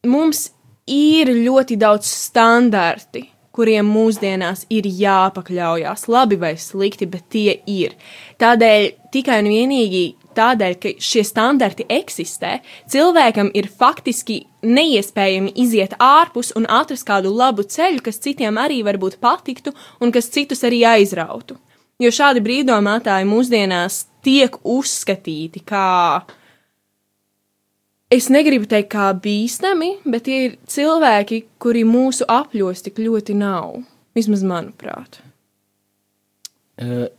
mums 0.09 0.49
ir 0.89 1.31
ļoti 1.33 1.77
daudz 1.81 2.09
standarti, 2.09 3.27
kuriem 3.55 3.87
mūsdienās 3.87 4.65
ir 4.73 4.87
jāpakļaujas, 4.89 6.09
labi 6.11 6.37
vai 6.41 6.55
slikti, 6.59 7.07
bet 7.07 7.29
tie 7.31 7.55
ir. 7.71 7.95
Tādēļ 8.41 8.89
tikai 9.15 9.39
un 9.43 9.51
vienīgi 9.53 10.05
tādēļ, 10.35 10.75
ka 10.81 10.91
šie 11.01 11.23
standarti 11.25 11.85
eksistē, 11.91 12.59
cilvēkam 12.91 13.51
ir 13.57 13.69
faktiski 13.71 14.41
neiespējami 14.65 15.53
iziet 15.61 15.95
ārpus 16.01 16.51
un 16.57 16.67
atrast 16.69 17.05
kādu 17.07 17.33
labu 17.33 17.65
ceļu, 17.65 18.03
kas 18.05 18.21
citiem 18.23 18.57
arī 18.61 18.81
varbūt 18.85 19.19
patiktu 19.23 19.73
un 20.01 20.13
kas 20.15 20.29
citus 20.33 20.65
arī 20.67 20.83
aizrautu. 20.95 21.57
Jo 22.01 22.11
šādi 22.11 22.43
brīvdomātāji 22.43 23.27
mūsdienās 23.29 24.01
tiek 24.25 24.57
uzskatīti 24.67 25.61
kā, 25.63 26.25
es 28.11 28.27
negribu 28.33 28.67
teikt, 28.67 28.91
kā 28.91 29.11
bīstami, 29.15 29.95
bet 30.03 30.27
tie 30.27 30.41
ir 30.49 30.57
cilvēki, 30.67 31.45
kuri 31.61 31.85
mūsu 31.87 32.27
apļos 32.27 32.83
tik 32.89 32.99
ļoti 33.05 33.37
nav. 33.39 33.79
Vismaz 34.15 34.43
manuprāt. 34.47 35.21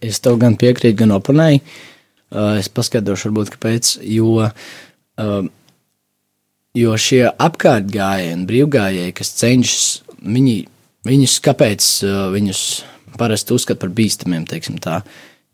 Es 0.05 0.21
tev 0.21 0.37
gan 0.41 0.57
piekrītu, 0.61 0.99
gan 1.01 1.15
oponēju. 1.17 1.61
Uh, 1.61 1.96
es 2.33 2.71
paskaidrošu, 2.73 3.31
varbūt, 3.31 3.53
kāpēc. 3.55 3.93
Jo, 4.07 4.49
uh, 4.49 5.37
jo 6.77 6.97
šie 7.01 7.23
apkārtgājēji 7.31 8.35
un 8.35 8.45
brīvgājēji, 8.49 9.15
kas 9.17 9.33
cenšas, 9.39 9.87
viņi, 10.27 10.59
viņus 11.07 11.39
kāpēc 11.47 11.89
uh, 12.07 12.19
viņus 12.35 12.67
parasti 13.17 13.55
uzskata 13.57 13.81
par 13.85 13.95
bīstamiem, 13.97 14.45
teiksim 14.49 14.81
tā, 14.83 15.01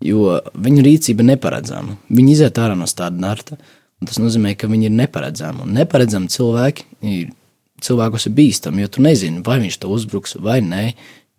jo 0.02 0.40
viņu 0.58 0.82
rīcība 0.86 1.26
neparedzama. 1.26 1.98
Viņi 2.10 2.34
iziet 2.34 2.58
ārā 2.58 2.74
no 2.78 2.88
tāda 2.88 3.20
narta, 3.22 3.58
un 4.00 4.10
tas 4.10 4.18
nozīmē, 4.18 4.56
ka 4.58 4.70
viņi 4.70 4.88
ir 4.88 4.96
neparedzami. 4.96 5.66
Un 5.66 5.76
neparedzami 5.78 6.32
cilvēki 6.32 6.88
ir 7.06 7.30
cilvēkos 7.82 8.28
ir 8.28 8.36
bīstami, 8.36 8.82
jo 8.84 8.90
tu 8.96 9.04
nezini, 9.04 9.42
vai 9.46 9.60
viņš 9.62 9.80
to 9.82 9.90
uzbruks 9.92 10.36
vai 10.42 10.60
nē. 10.64 10.84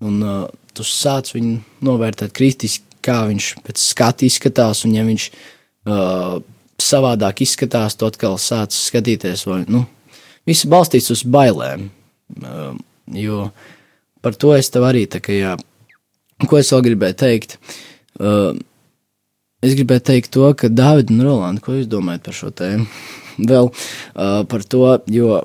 Un 0.04 0.24
uh, 0.24 0.48
tu 0.75 0.86
sāc 0.88 1.32
viņu 1.36 1.60
novērtēt 1.86 2.34
kritiski, 2.36 2.93
kā 3.04 3.20
viņš 3.30 3.50
pēc 3.66 3.84
skata 3.84 4.28
izskatās, 4.28 4.84
un 4.88 4.96
ja 4.98 5.06
viņš 5.08 5.28
uh, 5.30 6.40
savādāk 6.82 7.44
izskatās, 7.46 7.98
to 7.98 8.10
atkal 8.10 8.40
sāc 8.42 8.76
skatīties, 8.76 9.46
vai, 9.50 9.62
nu, 9.72 9.86
viss 10.50 10.68
balstīts 10.70 11.12
uz 11.14 11.24
bailēm, 11.24 11.88
uh, 12.42 12.74
jo 13.14 13.48
par 14.24 14.38
to 14.40 14.54
es 14.56 14.72
tev 14.74 14.88
arī, 14.88 15.06
tā 15.12 15.22
kā, 15.24 15.36
jā, 15.36 15.56
ko 16.48 16.60
es 16.60 16.72
vēl 16.74 16.86
gribēju 16.90 17.20
teikt, 17.24 17.58
uh, 18.20 18.54
es 19.64 19.76
gribēju 19.78 20.08
teikt 20.12 20.34
to, 20.36 20.48
ka 20.58 20.72
Dāvid 20.72 21.12
un 21.14 21.24
Rolanda, 21.26 21.64
ko 21.64 21.78
jūs 21.78 21.92
domājat 21.92 22.26
par 22.28 22.40
šo 22.40 22.54
tēmu? 22.56 22.88
vēl 23.52 23.70
uh, 23.70 24.44
par 24.50 24.66
to, 24.70 24.86
jo 25.12 25.42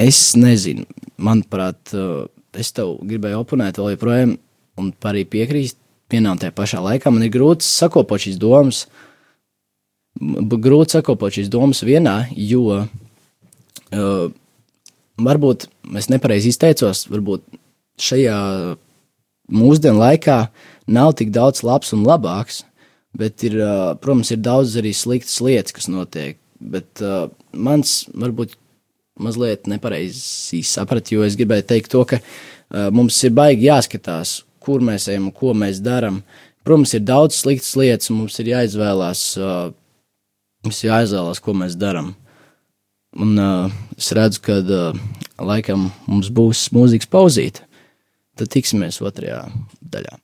es 0.00 0.20
nezinu, 0.38 0.86
manuprāt, 1.20 1.94
uh, 1.94 2.26
es 2.54 2.72
tev 2.74 2.96
gribēju 3.04 3.42
oponēt 3.42 3.80
vēl 3.80 3.94
joprojām, 3.94 4.36
un 4.80 4.90
arī 5.06 5.24
piekrīst, 5.30 5.78
vienā 6.14 6.34
un 6.34 6.40
tajā 6.40 6.54
pašā 6.56 6.80
laikā 6.84 7.12
man 7.12 7.26
ir 7.26 7.34
grūti 7.34 7.66
sakopot 7.66 8.22
šīs 8.22 8.38
domas, 8.40 8.84
grūti 10.20 10.98
sakopot 10.98 11.34
šīs 11.34 11.50
domas 11.52 11.82
vienā, 11.86 12.24
jo 12.32 12.64
uh, 12.78 14.26
varbūt 15.20 15.68
es 15.98 16.10
nepareizi 16.10 16.52
izteicos, 16.54 17.04
varbūt 17.10 17.44
šajā 18.00 18.38
mūsdienu 19.54 20.00
laikā 20.00 20.38
nav 20.90 21.14
tik 21.18 21.32
daudz 21.34 21.62
labs 21.66 21.92
un 21.96 22.04
labāks, 22.06 22.62
bet 23.14 23.44
ir, 23.46 23.58
uh, 23.60 23.92
protams, 24.00 24.32
ir 24.34 24.42
daudz 24.42 24.74
arī 24.80 24.94
sliktas 24.96 25.38
lietas, 25.44 25.74
kas 25.74 25.90
notiek. 25.90 26.38
Bet 26.58 27.02
uh, 27.04 27.28
mans 27.52 28.04
varbūt 28.14 28.56
mazliet 29.20 29.68
nepareizi 29.70 30.62
saprat, 30.66 31.12
jo 31.12 31.22
es 31.26 31.36
gribēju 31.38 31.66
teikt 31.68 31.92
to, 31.92 32.02
ka 32.08 32.18
uh, 32.18 32.88
mums 32.94 33.20
ir 33.26 33.34
baigi 33.36 33.68
jāskatās 33.68 34.40
kur 34.64 34.84
mēs 34.84 35.08
ejam 35.12 35.28
un 35.30 35.36
ko 35.36 35.54
mēs 35.56 35.82
darām. 35.84 36.22
Protams, 36.64 36.94
ir 36.96 37.04
daudz 37.04 37.36
sliktas 37.36 37.74
lietas, 37.76 38.10
mums 38.14 38.38
ir 38.40 38.50
jāizvēlās, 38.54 39.24
uh, 39.36 39.68
mums 40.64 40.80
ir 40.82 40.90
jāizvēlās, 40.90 41.42
ko 41.44 41.56
mēs 41.60 41.76
darām. 41.76 42.14
Un 43.20 43.36
uh, 43.38 43.74
es 43.98 44.10
redzu, 44.16 44.40
ka 44.48 44.58
uh, 44.64 45.00
laikam 45.38 45.90
mums 46.08 46.32
būs 46.34 46.70
mūzikas 46.74 47.10
pauzīte. 47.12 47.68
Tad 48.34 48.50
tiksimies 48.50 48.98
otrajā 49.04 49.44
daļā. 49.78 50.23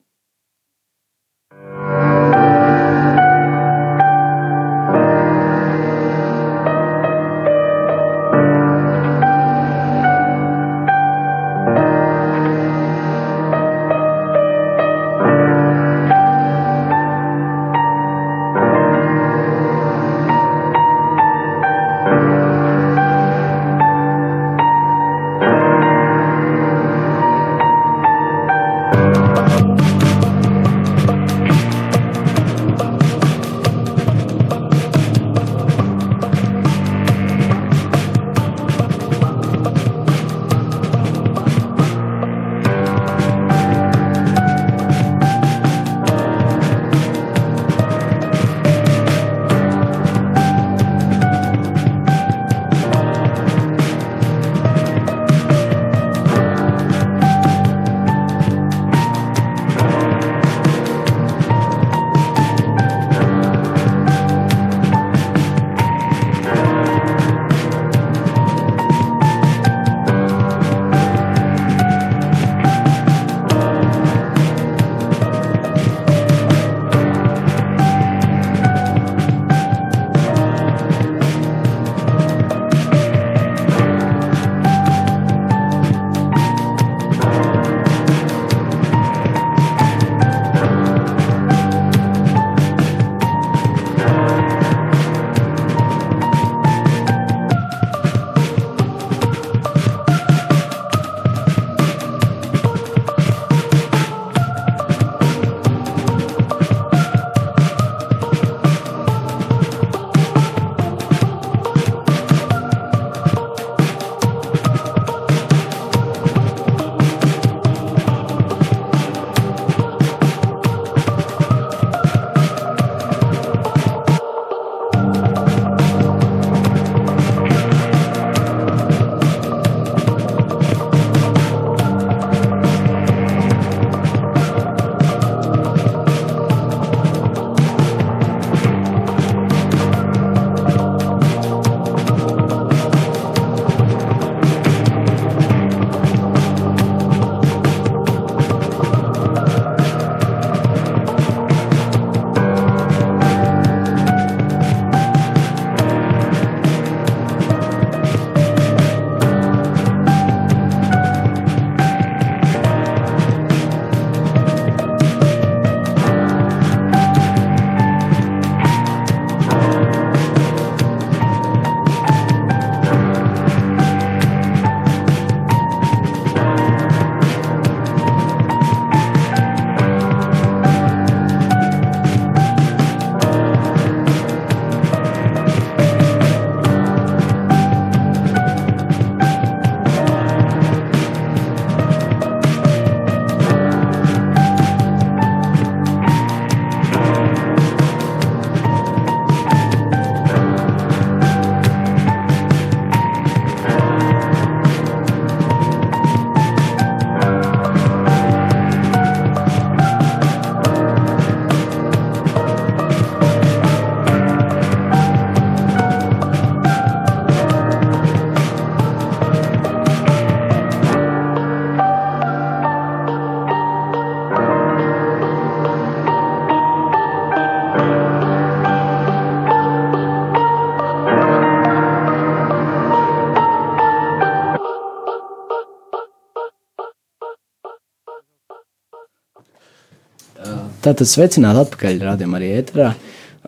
Tātad 240.84 241.08
sveicināt 241.08 241.58
atpakaļ 241.64 242.04
rādījumā 242.10 242.40
arī 242.40 242.52
ēterā. 242.60 242.92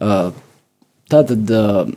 Uh, 0.01 0.31
Tātad 1.13 1.51
uh, 1.53 1.91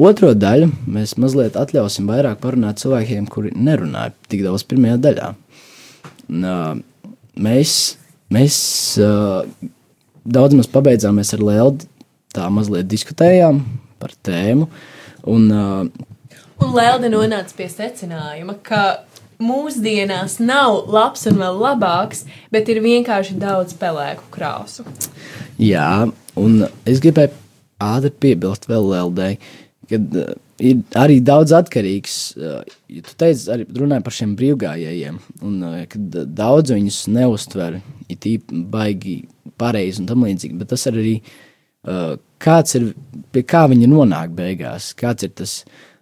otro 0.00 0.30
daļu 0.32 0.70
mēs 0.88 1.18
mazliet 1.20 1.58
atļausim 1.60 2.06
vairāk 2.08 2.38
parunāt 2.40 2.80
cilvēkiem, 2.80 3.26
kuri 3.28 3.50
nerunāja 3.52 4.14
tik 4.32 4.40
daudz 4.46 4.64
pirmajā 4.70 4.96
daļā. 5.04 5.26
Uh, 6.32 6.78
mēs 7.36 7.74
mēs 8.34 8.56
daudz 10.24 10.56
maz 10.58 10.68
pabeidzāmies 10.72 11.34
ar 11.36 11.44
Lēldi, 11.44 11.86
tā 12.34 12.48
mazliet 12.50 12.88
diskutējām 12.90 13.60
par 14.02 14.14
tēmu. 14.26 14.68
Un, 15.30 15.46
Un 16.64 16.72
Lelde 16.74 17.10
nonāca 17.12 17.54
pie 17.58 17.68
secinājuma, 17.70 18.56
ka 18.64 18.80
mūsdienās 19.42 20.38
nav 20.42 20.84
labs 20.92 21.26
un 21.30 21.40
vēl 21.40 21.60
labāks, 21.62 22.24
bet 22.54 22.68
ir 22.72 22.82
vienkārši 22.84 23.38
daudz 23.40 23.76
pelēku 23.80 24.28
krāsu. 24.34 24.86
Jā, 25.60 26.06
un 26.38 26.64
es 26.88 27.02
gribēju 27.02 27.34
ātri 27.84 28.12
piebilst 28.24 28.68
vēl 28.70 28.88
Leldei, 28.92 29.36
kad 29.90 30.18
uh, 30.18 30.34
ir 30.62 30.82
arī 30.98 31.20
daudz 31.24 31.54
atkarīgs. 31.56 32.18
Uh, 32.38 32.60
ja 32.92 33.04
tu 33.06 33.16
teici, 33.20 33.48
arī 33.52 33.66
runāji 33.78 34.06
par 34.06 34.16
šiem 34.18 34.34
brīvgājējiem, 34.38 35.22
un 35.46 35.56
uh, 35.62 35.80
kad 35.90 36.20
daudz 36.36 36.74
viņus 36.74 37.00
neustver, 37.14 37.80
ir 38.08 38.20
tīpaši 38.20 38.62
baigi 38.74 39.16
pareizi 39.60 40.02
un 40.02 40.10
tam 40.10 40.24
līdzīgi, 40.26 40.58
bet 40.60 40.72
tas 40.74 40.86
arī 40.90 41.18
uh, 41.20 42.14
kāds 42.42 42.78
ir, 42.78 42.92
pie 43.34 43.44
kā 43.46 43.64
viņi 43.70 43.90
nonāk 43.90 44.34
beigās, 44.36 44.92
kāds 44.98 45.26
ir 45.26 45.34
tas, 45.38 45.58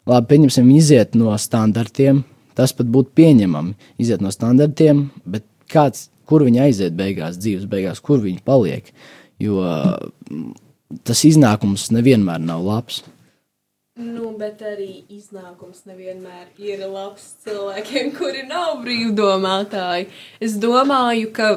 labi, 0.08 0.28
pieņemsim, 0.32 0.70
iziet 0.76 1.16
no 1.18 1.34
standartiem, 1.38 2.22
tas 2.58 2.74
pat 2.76 2.90
būtu 2.92 3.14
pieņemami, 3.18 3.74
iziet 4.02 4.24
no 4.24 4.32
standartiem, 4.34 5.06
bet 5.24 5.46
kāds, 5.72 6.08
kur 6.28 6.44
viņi 6.46 6.62
aiziet 6.66 6.96
beigās, 6.98 7.40
dzīves 7.40 7.68
beigās, 7.70 8.02
kur 8.04 8.22
viņi 8.22 8.44
paliek, 8.46 8.92
jo 9.42 9.62
uh, 9.64 9.96
tas 11.06 11.24
iznākums 11.28 11.90
nevienmēr 11.94 12.42
nav 12.42 12.64
labs. 12.66 13.02
Nu, 14.00 14.30
bet 14.40 14.62
arī 14.64 15.02
iznākums 15.12 15.84
nevienmēr 15.84 16.46
ir 16.64 16.86
labs 16.88 17.34
cilvēkiem, 17.44 18.14
kuri 18.16 18.46
nav 18.48 18.78
brīvdomātāji. 18.84 20.08
Es 20.40 20.56
domāju, 20.60 21.28
ka 21.36 21.50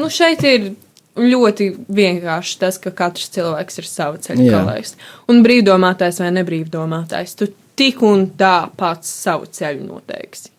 nu, 0.00 0.08
šeit 0.08 0.44
ir 0.48 0.70
ļoti 1.18 1.68
vienkārši 1.92 2.58
tas, 2.62 2.78
ka 2.80 2.92
katrs 2.94 3.28
cilvēks 3.34 3.80
ir 3.82 3.88
sava 3.90 4.20
ceļa 4.22 4.46
Jā. 4.46 4.52
galējs. 4.54 4.94
Un 5.28 5.42
brīvdomātājs 5.44 6.22
vai 6.22 6.30
nebrīvdomātājs, 6.38 7.36
tu 7.36 7.50
tik 7.78 8.02
un 8.06 8.28
tā 8.38 8.68
pats 8.76 9.10
savu 9.24 9.48
ceļu 9.54 9.86
noteiksi. 9.86 10.50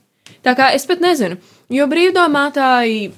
Tā 0.46 0.56
kā 0.56 0.72
es 0.76 0.88
pat 0.88 1.02
nezinu, 1.04 1.36
jo 1.74 1.88
brīvdomātāji 1.92 3.10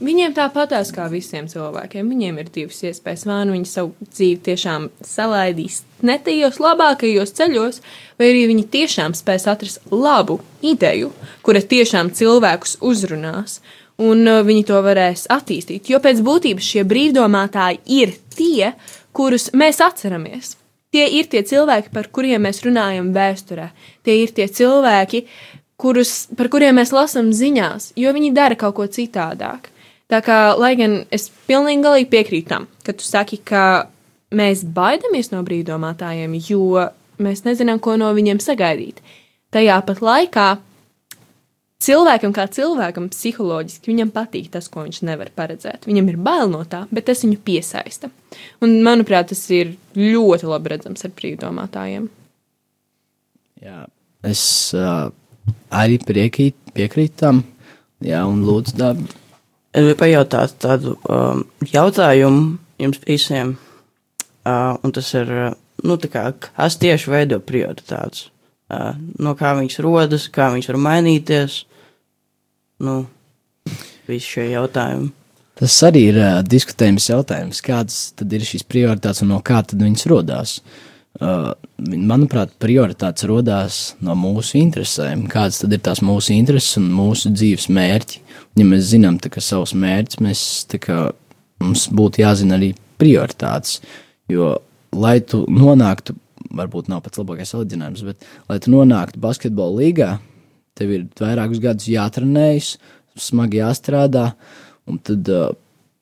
Viņiem 0.00 0.32
tāpatās 0.32 0.94
kā 0.96 1.10
visiem 1.12 1.44
cilvēkiem. 1.50 2.08
Viņiem 2.08 2.38
ir 2.40 2.46
divas 2.54 2.78
iespējas. 2.88 3.26
Vai 3.28 3.42
nu 3.44 3.52
viņi 3.52 3.68
savu 3.68 4.06
dzīvi 4.06 4.38
tiešām 4.46 4.86
salaidīs 5.04 5.82
ne 6.08 6.16
tajos 6.24 6.56
labākajos 6.62 7.34
ceļos, 7.36 7.82
vai 8.16 8.30
arī 8.30 8.46
viņi 8.48 8.64
tiešām 8.72 9.16
spēs 9.18 9.44
atrast 9.52 9.92
labu 9.92 10.38
ideju, 10.64 11.10
kura 11.44 11.60
tiešām 11.60 12.14
cilvēkus 12.16 12.78
uzrunās, 12.80 13.58
un 14.00 14.24
uh, 14.24 14.40
viņi 14.46 14.64
to 14.72 14.80
varēs 14.86 15.26
attīstīt. 15.36 15.92
Jo 15.92 16.00
pēc 16.00 16.24
būtības 16.24 16.72
šie 16.72 16.86
brīvdomātāji 16.88 17.82
ir 18.00 18.16
tie, 18.32 18.72
kurus 19.12 19.50
mēs 19.52 19.84
atceramies. 19.84 20.54
Tie 20.90 21.04
ir 21.20 21.28
tie 21.30 21.44
cilvēki, 21.46 21.92
par 21.94 22.08
kuriem 22.10 22.42
mēs 22.48 22.64
runājam 22.66 23.12
vēsturē. 23.14 23.68
Tie 24.02 24.16
ir 24.24 24.32
tie 24.34 24.48
cilvēki, 24.50 25.22
kurus, 25.80 26.26
par 26.36 26.50
kuriem 26.50 26.80
mēs 26.80 26.90
lasām 26.94 27.30
ziņās, 27.34 27.92
jo 27.96 28.10
viņi 28.16 28.32
dara 28.34 28.58
kaut 28.58 28.74
ko 28.78 28.88
citādāk. 28.90 29.70
Tā 30.10 30.18
kā, 30.26 30.38
lai 30.58 30.74
gan 30.74 31.04
es 31.14 31.28
pilnīgi 31.46 32.08
piekrītu 32.10 32.48
tam, 32.50 32.66
ka 32.82 32.92
tu 32.92 33.06
saki, 33.06 33.38
ka 33.46 33.86
mēs 34.34 34.64
baidamies 34.66 35.30
no 35.30 35.44
brīvdomātājiem, 35.46 36.34
jo 36.48 36.88
mēs 37.22 37.44
nezinām, 37.46 37.78
ko 37.78 37.94
no 38.00 38.10
viņiem 38.16 38.42
sagaidīt. 38.42 38.98
Tajā 39.54 39.78
pat 39.86 40.02
laikā 40.02 40.48
cilvēkam, 41.84 42.32
kā 42.36 42.46
cilvēkam, 42.52 43.08
psiholoģiski 43.12 43.92
viņam 43.92 44.12
patīk 44.14 44.50
tas, 44.54 44.68
ko 44.72 44.84
viņš 44.86 45.02
nevar 45.08 45.30
paredzēt. 45.36 45.86
Viņam 45.88 46.10
ir 46.12 46.18
bail 46.20 46.50
no 46.52 46.62
tā, 46.68 46.84
bet 46.92 47.08
tas 47.08 47.24
viņu 47.24 47.40
piesaista. 47.46 48.10
Un, 48.64 48.80
manuprāt, 48.86 49.30
tas 49.32 49.42
ir 49.54 49.74
ļoti 49.98 50.50
labi 50.50 50.74
redzams 50.74 51.06
ar 51.06 51.14
brīvdomātājiem. 51.16 52.10
Jā, 53.60 53.80
es 54.26 54.42
uh, 54.76 55.08
arī 55.74 55.98
piekrīt, 56.04 56.56
piekrītu 56.76 57.18
tam, 57.24 57.42
jā, 58.04 58.22
un 58.28 58.44
lūdzu, 58.46 58.76
Dārbi. 58.80 59.08
Es 59.70 59.84
gribu 59.86 60.00
pajautāt 60.00 60.56
tādu 60.58 60.96
um, 61.06 61.44
jautājumu 61.70 62.56
jums 62.82 62.98
visiem, 63.06 63.52
uh, 64.42 64.74
un 64.82 64.94
tas 64.96 65.12
ir, 65.14 65.30
nu, 65.84 65.96
tā 66.00 66.10
kā, 66.10 66.24
kas 66.40 66.78
tieši 66.80 67.12
veido 67.12 67.38
prioritātes? 67.44 68.30
Uh, 68.70 68.96
no 69.22 69.36
kā 69.38 69.52
viņas 69.58 69.78
rodas, 69.84 70.26
kā 70.32 70.48
viņas 70.54 70.72
var 70.72 70.80
mainīties? 70.88 71.60
Nu, 72.80 73.02
visi 74.08 74.36
šie 74.36 74.50
jautājumi. 74.54 75.10
Tas 75.60 75.74
arī 75.84 76.06
ir 76.08 76.18
uh, 76.20 76.38
diskutējums 76.46 77.10
jautājums, 77.10 77.60
kādas 77.64 77.98
tad 78.16 78.32
ir 78.32 78.44
šīs 78.48 78.64
prioritātes 78.64 79.20
un 79.24 79.34
no 79.34 79.40
kā 79.44 79.60
tad 79.60 79.82
viņas 79.84 80.06
rodās. 80.08 80.54
Uh, 81.20 81.50
manuprāt, 81.80 82.54
prioritātes 82.62 83.26
rodās 83.28 83.80
no 84.00 84.14
mūsu 84.16 84.56
interesēm. 84.62 85.26
Kādas 85.28 85.60
tad 85.60 85.74
ir 85.76 85.82
tās 85.84 86.00
mūsu 86.06 86.32
intereses 86.36 86.78
un 86.80 86.88
mūsu 86.94 87.34
dzīves 87.34 87.68
mērķi? 87.76 88.22
Ja 88.56 88.66
mēs 88.66 88.88
zinām 88.94 89.18
ka 89.20 89.42
savus 89.44 89.74
mērķus, 89.76 90.22
mēs, 90.24 90.44
kā, 90.80 91.10
mums 91.60 91.88
būtu 91.92 92.22
jāzina 92.22 92.56
arī 92.56 92.72
prioritātes. 93.00 93.82
Jo, 94.32 94.54
lai 94.96 95.18
tu 95.20 95.42
nonāktu, 95.50 96.16
varbūt 96.56 96.88
nav 96.88 97.04
pats 97.04 97.20
labākais 97.20 97.52
salīdzinājums, 97.52 98.06
bet, 98.06 98.26
lai 98.48 98.58
tu 98.62 98.72
nonāktu 98.72 99.20
basketbola 99.20 99.82
līgā, 99.82 100.10
tev 100.80 100.94
ir 100.96 101.06
vairākus 101.20 101.60
gadus 101.62 101.90
jātrenējas, 101.92 102.74
smagi 103.20 103.60
jāstrādā, 103.60 104.30
un 104.88 104.98
tad 105.04 105.28
uh, 105.30 105.52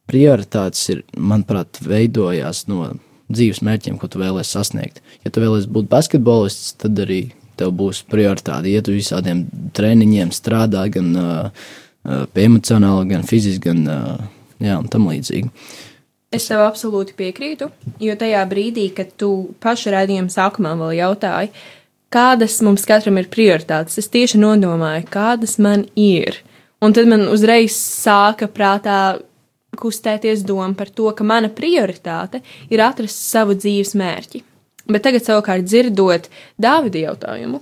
prioritātes 0.08 0.86
ir, 0.94 1.02
manuprāt, 1.18 1.80
veidojās 1.84 2.66
no 2.70 2.94
dzīves 3.28 3.60
mērķiem, 3.66 3.98
ko 4.00 4.08
tu 4.08 4.22
vēlēsies 4.22 4.54
sasniegt. 4.56 5.02
Ja 5.24 5.32
tu 5.32 5.42
vēlēsies 5.42 5.68
būt 5.74 5.90
basketbolists, 5.90 6.72
tad 6.80 6.98
arī 7.04 7.26
tev 7.58 7.74
būs 7.76 8.04
prioritāte 8.08 8.70
iet 8.70 8.88
uz 8.88 9.00
visādiem 9.00 9.44
treniņiem, 9.76 10.32
strādāt 10.32 10.94
gan 10.96 11.12
uh, 11.18 11.68
emocionāli, 12.38 13.10
gan 13.12 13.26
fiziski, 13.28 13.66
gan 13.68 13.84
uh, 13.90 14.26
jā, 14.62 14.78
tam 14.92 15.10
līdzīgi. 15.10 15.50
Es 16.34 16.44
tev 16.50 16.60
absolūti 16.66 17.14
piekrītu, 17.16 17.70
jo 18.04 18.14
tajā 18.20 18.42
brīdī, 18.50 18.90
kad 18.96 19.14
tu 19.20 19.30
pašu 19.64 19.94
redzējumu 19.94 20.32
sākumā 20.32 20.74
vēl 20.76 20.98
jautāji, 20.98 21.52
kādas 22.14 22.58
mums 22.64 22.86
katram 22.88 23.18
ir 23.20 23.30
prioritātes, 23.32 23.98
es 24.00 24.10
tieši 24.12 24.40
nodomāju, 24.40 25.06
kādas 25.12 25.58
man 25.62 25.86
ir. 25.96 26.40
Un 26.84 26.94
tad 26.94 27.08
man 27.10 27.26
uzreiz 27.28 27.74
sāka 27.74 28.46
prātā 28.50 29.18
kustēties 29.78 30.44
doma 30.46 30.72
par 30.78 30.90
to, 30.90 31.10
ka 31.14 31.26
mana 31.26 31.50
prioritāte 31.52 32.42
ir 32.70 32.82
atrast 32.82 33.26
savu 33.30 33.56
dzīves 33.58 33.94
mērķi. 33.98 34.44
Bet 34.88 35.04
tagad, 35.04 35.24
savukārt, 35.26 35.66
dzirdot 35.68 36.30
Dāvida 36.56 37.02
jautājumu, 37.02 37.60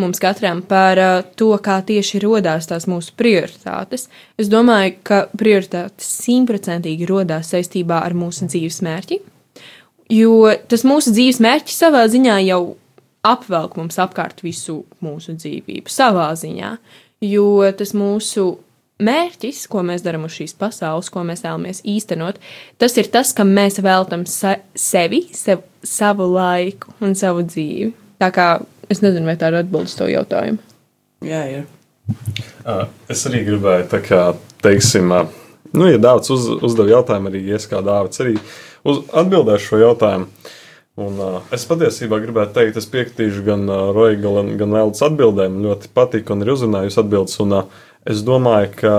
mums 0.00 0.18
katram 0.22 0.62
par 0.66 0.98
uh, 0.98 1.12
to, 1.38 1.52
kā 1.62 1.78
tieši 1.86 2.18
radās 2.24 2.66
tās 2.66 2.88
mūsu 2.90 3.14
prioritātes. 3.18 4.08
Es 4.40 4.50
domāju, 4.50 4.96
ka 5.06 5.20
prioritātes 5.38 6.08
simtprocentīgi 6.24 7.06
radās 7.10 7.52
saistībā 7.54 8.00
ar 8.02 8.16
mūsu 8.18 8.48
dzīves 8.50 8.80
mērķi, 8.82 9.20
jo 10.18 10.50
tas 10.68 10.82
mūsu 10.88 11.14
dzīves 11.14 11.38
mērķis 11.44 11.78
savā 11.84 12.08
ziņā 12.10 12.40
jau 12.48 12.62
apvelk 13.24 13.78
mums 13.80 13.98
apkārt 14.02 14.44
visu 14.44 14.82
mūsu 15.04 15.36
dzīvību, 15.38 15.90
savā 15.90 16.28
ziņā, 16.38 16.76
jo 17.24 17.48
tas 17.78 17.94
mūsu 17.96 18.46
mērķis, 19.04 19.64
ko 19.70 19.82
mēs 19.86 20.04
darām 20.04 20.26
uz 20.28 20.36
šīs 20.36 20.54
pasaules, 20.58 21.10
ko 21.12 21.24
mēs 21.26 21.42
vēlamies 21.44 21.82
īstenot, 21.88 22.38
tas 22.78 22.94
ir 23.00 23.10
tas, 23.12 23.32
kam 23.36 23.50
mēs 23.56 23.80
veltam 23.82 24.24
se 24.30 24.58
sevi, 24.78 25.24
sev, 25.34 25.64
savu 25.82 26.28
laiku 26.30 26.94
un 27.04 27.16
savu 27.18 27.44
dzīvi. 27.46 27.90
Tā 28.22 28.30
kā 28.34 28.48
es 28.92 29.02
nezinu, 29.02 29.26
vai 29.28 29.38
tā 29.40 29.50
ir 29.50 29.60
atbilde 29.62 29.90
uz 29.90 29.96
to 29.98 30.08
jautājumu. 30.10 30.60
Jā, 31.24 31.46
ir. 31.50 31.64
Uh, 32.64 32.84
Es 33.08 33.24
arī 33.28 33.40
gribēju, 33.46 33.88
tā 33.88 34.00
kā, 34.04 34.20
teiksim, 34.64 35.10
uh, 35.12 35.30
nu, 35.72 35.88
ja 35.88 36.00
Dārvids 36.00 36.30
uz, 36.34 36.46
uzdev 36.68 36.92
jautājumu, 36.92 37.32
arī 37.32 37.42
es 37.56 37.66
kā 37.70 37.80
Dārvids 37.84 38.20
arī 38.22 38.36
uz, 38.84 39.00
atbildēšu 39.08 39.70
šo 39.70 39.80
jautājumu. 39.80 40.28
Un, 40.94 41.16
uh, 41.18 41.40
es 41.54 41.64
patiesībā 41.66 42.20
gribētu 42.22 42.54
teikt, 42.54 42.76
es 42.78 42.86
piekritīšu 42.90 43.42
gan 43.48 43.64
uh, 43.66 43.88
Roja, 43.94 44.14
gan, 44.22 44.76
Eldas 44.78 45.02
atbildēm. 45.02 45.56
Ļoti 45.64 45.90
patīk 45.94 46.28
un 46.30 46.44
ir 46.44 46.52
uzrunājusi 46.54 47.00
atbildes. 47.02 47.40
Un, 47.42 47.56
uh, 47.58 47.88
es 48.06 48.22
domāju, 48.22 48.70
ka 48.78 48.92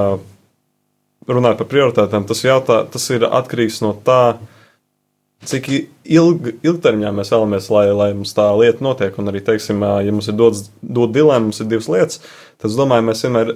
runājot 1.32 1.62
par 1.62 1.70
prioritātēm, 1.72 2.26
tas, 2.28 2.42
jautā, 2.44 2.82
tas 2.92 3.06
ir 3.16 3.24
atkarīgs 3.30 3.80
no 3.86 3.94
tā, 4.06 4.36
cik 5.48 5.70
ilg, 5.72 6.52
ilgtermiņā 6.66 7.14
mēs 7.16 7.32
vēlamies, 7.32 7.70
lai, 7.72 7.86
lai 7.96 8.10
mums 8.18 8.36
tā 8.36 8.50
lieta 8.60 8.84
notiek. 8.84 9.16
Un 9.22 9.32
arī, 9.32 9.40
teiksim, 9.48 9.88
ja 10.04 10.12
mums 10.12 10.28
ir 10.28 10.36
dots, 10.36 10.68
dot 10.82 11.16
dilemma, 11.16 11.48
mums 11.48 11.64
ir 11.64 11.72
divas 11.72 11.88
lietas, 11.92 12.20
tad 12.60 12.74
es 12.74 12.78
domāju, 12.80 13.08
mēs 13.08 13.24
vienmēr 13.24 13.56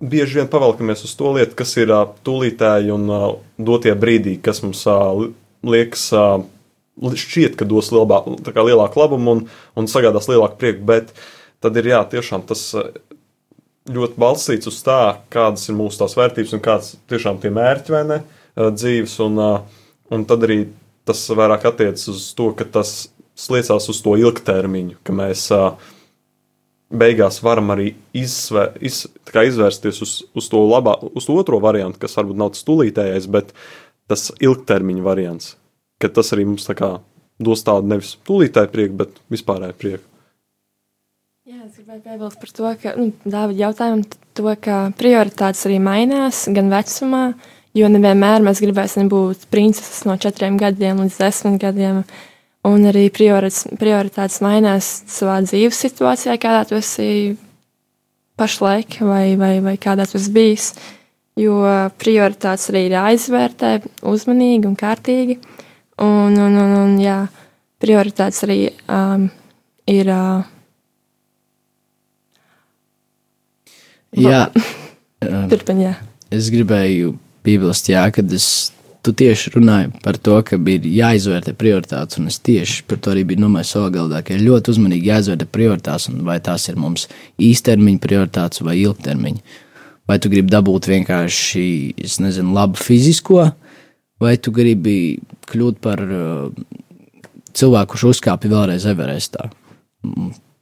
bieži 0.00 0.38
vien 0.38 0.48
pavelkamies 0.54 1.04
uz 1.04 1.18
to 1.18 1.34
lietu, 1.34 1.58
kas 1.58 1.74
ir 1.82 1.90
uh, 1.92 2.06
tūlītēji 2.24 2.94
un 2.94 3.10
uh, 3.10 3.28
dotie 3.58 3.92
brīdī, 3.98 4.38
kas 4.42 4.62
mums 4.64 4.86
uh, 4.88 5.26
liekas, 5.66 6.06
uh, 6.16 6.38
šķiet, 7.00 7.56
ka 7.58 7.68
dos 7.68 7.90
lielā, 7.94 8.20
lielāku 8.46 9.00
labumu 9.00 9.36
un, 9.36 9.44
un 9.78 9.88
sagādās 9.90 10.28
lielāku 10.30 10.58
prieku, 10.60 10.84
bet 10.88 11.14
tad 11.64 11.76
ir 11.80 11.92
jā, 11.92 12.00
tiešām 12.12 12.44
tas 12.48 12.66
uh, 12.76 12.90
ļoti 13.90 14.20
balstīts 14.20 14.70
uz 14.70 14.80
tā, 14.86 15.00
kādas 15.32 15.68
ir 15.68 15.78
mūsu 15.78 16.02
tās 16.02 16.16
vērtības 16.18 16.56
un 16.56 16.64
kādas 16.64 16.94
tiešām 17.10 17.40
tie 17.42 17.52
mērķi 17.54 17.96
vai 17.96 18.02
ne 18.08 18.20
uh, 18.20 18.68
dzīves, 18.74 19.16
un, 19.24 19.40
uh, 19.40 19.86
un 20.12 20.26
tad 20.28 20.44
arī 20.48 20.62
tas 21.08 21.22
vairāk 21.32 21.64
attiecas 21.70 22.06
uz 22.12 22.28
to, 22.36 22.50
ka 22.56 22.68
tas 22.78 23.08
sliecās 23.40 23.88
uz 23.90 24.02
to 24.04 24.14
ilgtermiņu, 24.20 25.00
ka 25.06 25.14
mēs 25.16 25.46
beigās 26.90 27.38
varam 27.42 27.70
arī 27.72 27.94
izsver, 28.16 28.74
iz, 28.82 29.04
izvērsties 29.30 30.02
uz, 30.04 30.16
uz 30.36 30.50
to 30.50 30.60
labā, 30.66 30.96
uz 31.14 31.26
to 31.28 31.36
otro 31.38 31.60
variantu, 31.62 32.02
kas 32.02 32.18
varbūt 32.18 32.40
nav 32.40 32.52
tas 32.54 32.66
tūlītējais, 32.66 33.30
bet 33.30 33.54
tas 34.10 34.28
ilgtermiņa 34.42 35.06
variants. 35.06 35.54
Ka 36.00 36.08
tas 36.08 36.32
arī 36.34 36.46
mums 36.48 36.64
tā 36.68 36.76
kā 36.78 36.94
dos 37.40 37.64
tādu 37.64 37.90
nevis 37.90 38.14
tūlītēju 38.28 38.72
prieku, 38.72 38.96
bet 39.00 39.20
vispārēju 39.32 39.76
prieku. 39.80 40.06
Jā, 41.50 41.64
es 41.66 41.78
gribēju 41.80 42.02
piebilst 42.04 42.40
par 42.40 42.50
to, 42.54 42.72
ka, 42.78 42.92
nu, 43.00 43.10
Dāvid 43.26 43.58
jautājumu 43.58 44.04
to, 44.38 44.52
ka 44.62 44.76
prioritātes 45.00 45.64
arī 45.66 45.80
mainās 45.82 46.44
gan 46.52 46.68
vecumā, 46.70 47.22
jo 47.74 47.88
nevienmēr 47.90 48.44
mēs 48.44 48.60
gribēsim 48.62 49.08
būt 49.10 49.48
princeses 49.50 50.04
no 50.06 50.14
četriem 50.20 50.60
gadiem 50.60 51.00
līdz 51.02 51.16
desmit 51.22 51.60
gadiem. 51.62 52.04
Un 52.68 52.84
arī 52.84 53.06
prioritātes 53.08 54.38
mainās 54.44 54.88
savā 55.08 55.38
dzīves 55.46 55.80
situācijā, 55.86 56.36
kādā 56.38 56.66
tu 56.68 56.76
esi 56.76 57.08
pašlaik, 58.40 59.00
vai, 59.00 59.32
vai, 59.40 59.54
vai 59.64 59.76
kādā 59.80 60.04
esi 60.04 60.32
bijis. 60.34 60.74
Jo 61.40 61.56
prioritātes 61.98 62.68
arī 62.68 62.84
ir 62.88 62.98
jāizvērtē 62.98 63.72
uzmanīgi 64.12 64.68
un 64.68 64.76
kārtīgi. 64.76 65.40
Un, 66.00 66.36
un, 66.40 66.56
un, 66.56 66.74
un 66.80 66.96
jā, 67.00 67.18
prioritātes 67.82 68.44
arī 68.46 68.58
um, 68.88 69.28
ir. 69.90 70.08
Uh, 70.08 70.42
jā, 74.16 74.46
turpiniet. 75.52 75.92
Jā. 75.92 75.96
Es 76.30 76.48
gribēju 76.54 77.16
piebilst, 77.44 77.90
jā, 77.90 78.04
kad 78.14 78.30
es 78.32 78.70
tu 79.02 79.12
tieši 79.16 79.54
runāji 79.54 79.90
par 80.04 80.18
to, 80.20 80.36
ka 80.44 80.58
bija 80.60 80.84
jāizvērtē 80.84 81.54
prioritātes, 81.58 82.18
un 82.20 82.28
es 82.28 82.38
tieši 82.44 82.84
par 82.88 83.00
to 83.00 83.14
arī 83.14 83.24
biju 83.28 83.46
domājis 83.46 83.72
savā 83.76 83.88
galdā, 83.94 84.20
ka 84.24 84.36
ir 84.36 84.44
ļoti 84.44 84.74
uzmanīgi 84.74 85.08
jāizvērtē 85.08 85.48
prioritātes, 85.52 86.10
un 86.12 86.20
vai 86.26 86.36
tās 86.44 86.68
ir 86.68 86.78
mums 86.80 87.06
īstermiņa 87.40 88.02
prioritātes 88.04 88.64
vai 88.66 88.76
ilgtermiņa. 88.82 89.58
Vai 90.10 90.18
tu 90.20 90.30
gribi 90.32 90.52
dabūt 90.52 90.88
vienkārši, 90.90 91.64
es 92.02 92.18
nezinu, 92.20 92.52
labu 92.56 92.80
fizisko, 92.80 93.50
vai 94.20 94.36
tu 94.38 94.52
gribi 94.54 95.18
kļūt 95.50 95.80
par 95.82 96.02
uh, 96.04 96.52
cilvēku, 97.56 97.94
kurš 97.94 98.06
uzkāpja 98.14 98.52
vēlreiz 98.52 98.86
Everestā. 98.90 99.48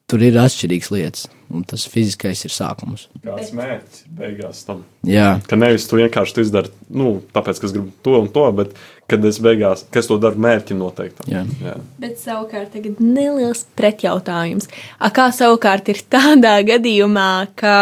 Tur 0.08 0.22
ir 0.24 0.38
atšķirīgas 0.40 0.88
lietas, 0.94 1.24
un 1.52 1.66
tas 1.68 1.82
fiziskais 1.90 2.40
ir 2.46 2.52
sākums. 2.54 3.08
Kāds 3.26 3.50
mērķis 3.56 4.06
beigās 4.16 4.62
tam? 4.64 4.80
Jā, 5.04 5.34
ka 5.50 5.58
nevis 5.60 5.84
tu 5.90 5.98
vienkārši 5.98 6.36
tu 6.36 6.44
izdari, 6.46 6.72
nu, 6.88 7.18
tāpēc, 7.34 7.60
ka 7.60 7.68
es 7.68 7.74
gribu 7.76 7.92
to 8.06 8.14
un 8.22 8.30
to, 8.32 8.46
bet 8.56 8.72
kad 9.08 9.24
es 9.28 9.40
beigās, 9.44 9.84
ka 9.92 10.00
es 10.00 10.08
to 10.08 10.16
daru 10.22 10.40
mērķi 10.40 10.78
noteikti. 10.78 11.28
Jā. 11.32 11.44
Jā. 11.60 11.76
Bet 12.00 12.16
savukārt 12.22 12.72
tagad 12.72 13.02
neliels 13.04 13.66
pretjautājums. 13.76 14.70
A, 14.96 15.12
kā 15.12 15.28
savukārt 15.36 15.92
ir 15.92 16.00
tādā 16.08 16.56
gadījumā, 16.68 17.32
ka 17.58 17.76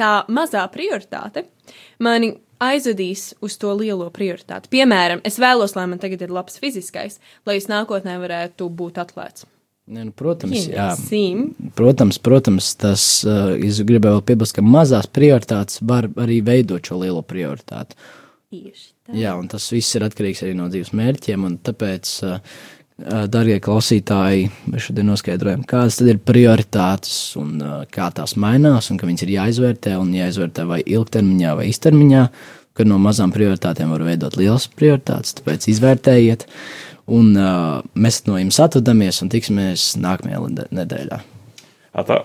tā 0.00 0.12
mazā 0.26 0.66
prioritāte 0.74 1.46
mani 2.02 2.34
aizvedīs 2.62 3.32
uz 3.44 3.56
to 3.60 3.72
lielo 3.78 4.08
prioritāti? 4.14 4.70
Piemēram, 4.72 5.22
es 5.26 5.40
vēlos, 5.42 5.76
lai 5.76 5.86
man 5.90 6.00
tagad 6.02 6.24
ir 6.24 6.32
labs 6.34 6.60
fiziskais, 6.62 7.20
lai 7.48 7.58
es 7.60 7.68
nākotnē 7.72 8.16
varētu 8.22 8.68
būt 8.72 9.00
atlēts. 9.02 9.46
Ne, 9.86 10.02
nu, 10.02 10.10
protams, 10.10 10.64
jā. 10.66 10.88
Sim. 10.98 11.52
protams, 11.78 12.18
protams, 12.18 12.72
tas 12.80 13.02
uh, 13.22 13.52
es 13.54 13.78
gribēju 13.86 14.16
vēl 14.16 14.24
piebilst, 14.26 14.56
ka 14.56 14.64
mazās 14.66 15.06
prioritātes 15.06 15.78
var 15.86 16.08
arī 16.18 16.40
veidot 16.46 16.82
šo 16.82 16.98
lielo 17.04 17.22
prioritāti. 17.22 17.94
Tieši 18.50 18.88
tā. 19.06 19.14
Jā, 19.14 19.36
un 19.38 19.46
tas 19.50 19.68
viss 19.70 19.94
ir 19.94 20.08
atkarīgs 20.08 20.42
arī 20.42 20.56
no 20.58 20.66
dzīves 20.72 20.90
mērķiem, 20.90 21.46
un 21.46 21.54
tāpēc, 21.62 22.10
uh, 22.26 22.58
darbie 22.96 23.58
klausītāji, 23.60 24.48
mēs 24.72 24.88
šodien 24.88 25.10
noskaidrojam, 25.10 25.64
kādas 25.68 25.98
ir 26.04 26.20
prioritātes 26.24 27.16
un 27.40 27.56
uh, 27.60 27.78
kā 27.92 28.08
tās 28.14 28.36
mainās, 28.40 28.90
un 28.90 29.00
ka 29.00 29.08
viņas 29.08 29.26
ir 29.26 29.34
jāizvērtē 29.34 29.96
un 30.00 30.14
jāizvērtē 30.16 30.64
vai 30.68 30.80
ilgtermiņā 30.80 31.56
vai 31.58 31.68
īstermiņā, 31.72 32.22
kad 32.76 32.88
no 32.88 33.00
mazām 33.00 33.34
prioritātēm 33.36 33.92
var 33.92 34.04
veidot 34.06 34.38
lielas 34.40 34.68
prioritātes, 34.72 35.36
tāpēc 35.40 35.68
izvērtējiet. 35.72 36.46
Un 37.12 37.36
uh, 37.38 37.84
mēs 37.94 38.24
no 38.26 38.40
jums 38.40 38.58
atvadamies 38.64 39.20
un 39.22 39.30
tiksimies 39.30 39.92
nākamajā 40.00 40.70
nedēļā. 40.74 41.20
Atā. 41.96 42.24